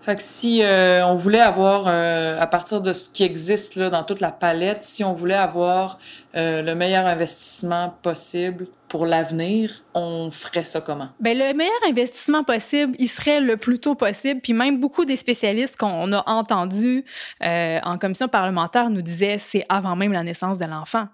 [0.00, 4.18] Fait que si on voulait avoir, à partir de ce qui existe là, dans toute
[4.18, 6.00] la palette, si on voulait avoir
[6.34, 11.08] le meilleur investissement possible pour l'avenir, on ferait ça comment?
[11.18, 14.42] Bien, le meilleur investissement possible, il serait le plus tôt possible.
[14.42, 17.02] Puis même beaucoup des spécialistes qu'on a entendus
[17.40, 21.08] en commission parlementaire nous disaient c'est avant même la naissance de l'enfant.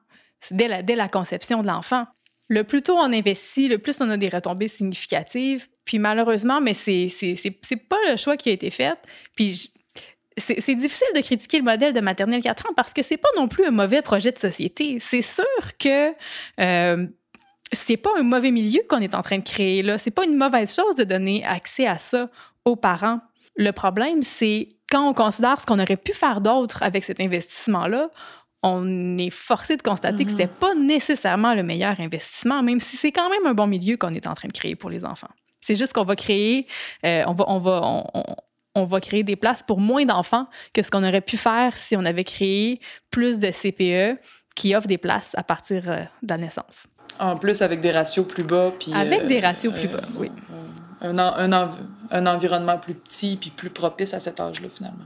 [0.50, 2.06] Dès la, dès la conception de l'enfant.
[2.48, 5.68] Le plus tôt on investit, le plus on a des retombées significatives.
[5.84, 7.06] Puis malheureusement, mais c'est,
[7.88, 8.98] pas le choix qui a été fait.
[9.36, 9.70] Puis
[10.36, 13.46] c'est, difficile de critiquer le modèle de maternelle 4 ans parce que c'est pas non
[13.46, 14.98] plus un mauvais projet de société.
[15.00, 15.44] C'est sûr
[15.78, 16.10] que
[16.60, 17.06] euh,
[17.72, 19.98] c'est pas un mauvais milieu qu'on est en train de créer là.
[19.98, 22.28] C'est pas une mauvaise chose de donner accès à ça
[22.64, 23.20] aux parents.
[23.56, 28.10] Le problème, c'est quand on considère ce qu'on aurait pu faire d'autre avec cet investissement-là,
[28.62, 32.96] on est forcé de constater que ce n'était pas nécessairement le meilleur investissement, même si
[32.96, 35.30] c'est quand même un bon milieu qu'on est en train de créer pour les enfants.
[35.60, 36.66] C'est juste qu'on va créer,
[37.04, 38.04] euh, on, va, on, va,
[38.74, 41.96] on, va créer des places pour moins d'enfants que ce qu'on aurait pu faire si
[41.96, 44.20] on avait créé plus de CPE
[44.56, 46.86] qui offrent des places à partir euh, de la naissance.
[47.18, 48.72] En plus, avec des ratios plus bas.
[48.78, 50.30] Puis, avec des ratios plus bas, oui.
[51.00, 51.70] Un, un,
[52.10, 55.04] un, environnement plus petit puis plus propice à cet âge-là, finalement.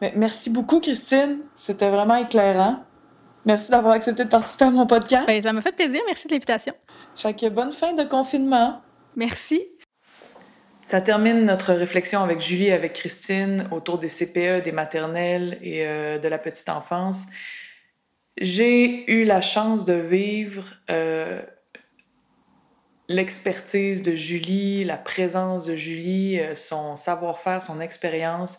[0.00, 1.38] Mais merci beaucoup, Christine.
[1.54, 2.82] C'était vraiment éclairant.
[3.44, 5.26] Merci d'avoir accepté de participer à mon podcast.
[5.26, 6.00] Ben, ça m'a fait plaisir.
[6.06, 6.74] Merci de l'invitation.
[7.16, 8.80] Chaque bonne fin de confinement.
[9.16, 9.62] Merci.
[10.82, 15.86] Ça termine notre réflexion avec Julie et avec Christine autour des CPE, des maternelles et
[15.86, 17.26] euh, de la petite enfance.
[18.40, 21.42] J'ai eu la chance de vivre euh,
[23.08, 28.58] l'expertise de Julie, la présence de Julie, euh, son savoir-faire, son expérience.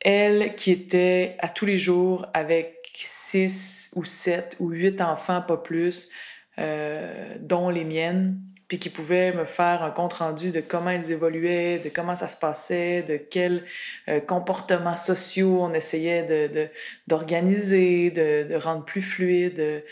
[0.00, 5.56] Elle qui était à tous les jours avec six ou sept ou huit enfants, pas
[5.56, 6.10] plus,
[6.56, 11.88] dont les miennes, puis qui pouvaient me faire un compte-rendu de comment ils évoluaient, de
[11.88, 13.64] comment ça se passait, de quels
[14.08, 16.68] euh, comportements sociaux on essayait de,
[17.06, 19.82] d'organiser, de, de, rendre plus fluide.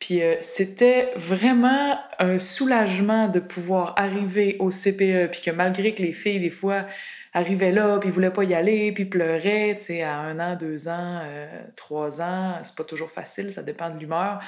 [0.00, 6.02] Puis euh, c'était vraiment un soulagement de pouvoir arriver au CPE, puis que malgré que
[6.02, 6.86] les filles, des fois,
[7.34, 10.88] arrivaient là, puis voulaient pas y aller, puis pleuraient, tu sais, à un an, deux
[10.88, 14.40] ans, euh, trois ans, c'est pas toujours facile, ça dépend de l'humeur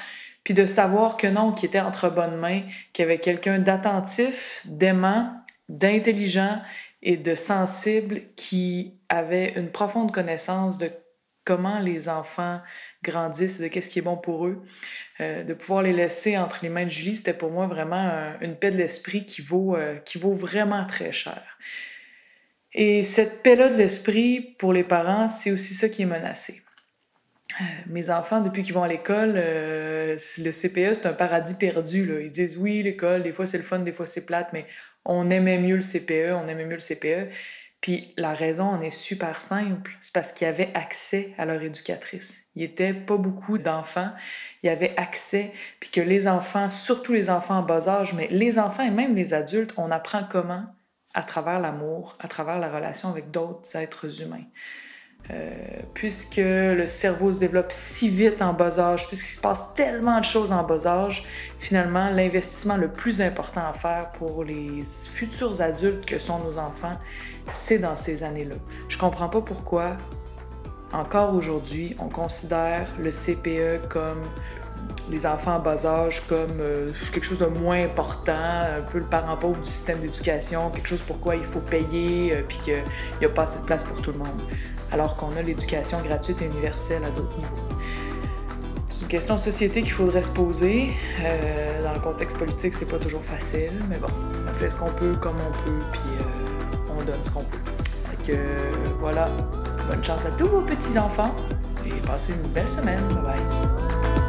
[0.46, 4.62] puis de savoir que non, qu'il était entre bonnes mains, qu'il y avait quelqu'un d'attentif,
[4.64, 5.32] d'aimant,
[5.68, 6.62] d'intelligent
[7.02, 10.88] et de sensible qui avait une profonde connaissance de
[11.42, 12.60] comment les enfants
[13.02, 14.62] grandissent, de qu'est-ce qui est bon pour eux.
[15.18, 18.08] Euh, de pouvoir les laisser entre les mains de Julie, c'était pour moi vraiment
[18.40, 21.42] une paix de l'esprit qui vaut, euh, qui vaut vraiment très cher.
[22.72, 26.62] Et cette paix-là de l'esprit, pour les parents, c'est aussi ça qui est menacé.
[27.60, 32.22] Euh, mes enfants, depuis qu'ils vont à l'école, euh, le CPE, c'est un paradis perdu.
[32.24, 34.66] Ils disent oui, l'école, des fois c'est le fun, des fois c'est plate, mais
[35.04, 37.32] on aimait mieux le CPE, on aimait mieux le CPE.
[37.80, 42.48] Puis la raison en est super simple, c'est parce qu'ils avaient accès à leur éducatrice.
[42.54, 44.10] Il n'y était pas beaucoup d'enfants,
[44.62, 48.28] il y avait accès, puis que les enfants, surtout les enfants en bas âge, mais
[48.30, 50.64] les enfants et même les adultes, on apprend comment?
[51.14, 54.44] À travers l'amour, à travers la relation avec d'autres êtres humains.
[55.32, 55.50] Euh,
[55.92, 60.24] puisque le cerveau se développe si vite en bas âge, puisqu'il se passe tellement de
[60.24, 61.24] choses en bas âge,
[61.58, 66.96] finalement, l'investissement le plus important à faire pour les futurs adultes que sont nos enfants,
[67.48, 68.54] c'est dans ces années-là.
[68.88, 69.96] Je comprends pas pourquoi,
[70.92, 74.22] encore aujourd'hui, on considère le CPE comme
[75.10, 79.04] les enfants en bas âge comme euh, quelque chose de moins important, un peu le
[79.04, 82.82] parent pauvre du système d'éducation, quelque chose pour quoi il faut payer, euh, puis qu'il
[83.20, 84.42] n'y a pas assez de place pour tout le monde
[84.92, 87.78] alors qu'on a l'éducation gratuite et universelle à d'autres niveaux.
[88.90, 90.92] C'est une question de société qu'il faudrait se poser.
[91.20, 94.08] Euh, dans le contexte politique, c'est pas toujours facile, mais bon,
[94.48, 97.58] on fait ce qu'on peut comme on peut, puis euh, on donne ce qu'on peut.
[98.04, 98.38] Fait que
[98.98, 99.28] voilà,
[99.88, 101.34] bonne chance à tous vos petits-enfants
[101.84, 103.02] et passez une belle semaine.
[103.08, 104.25] Bye bye.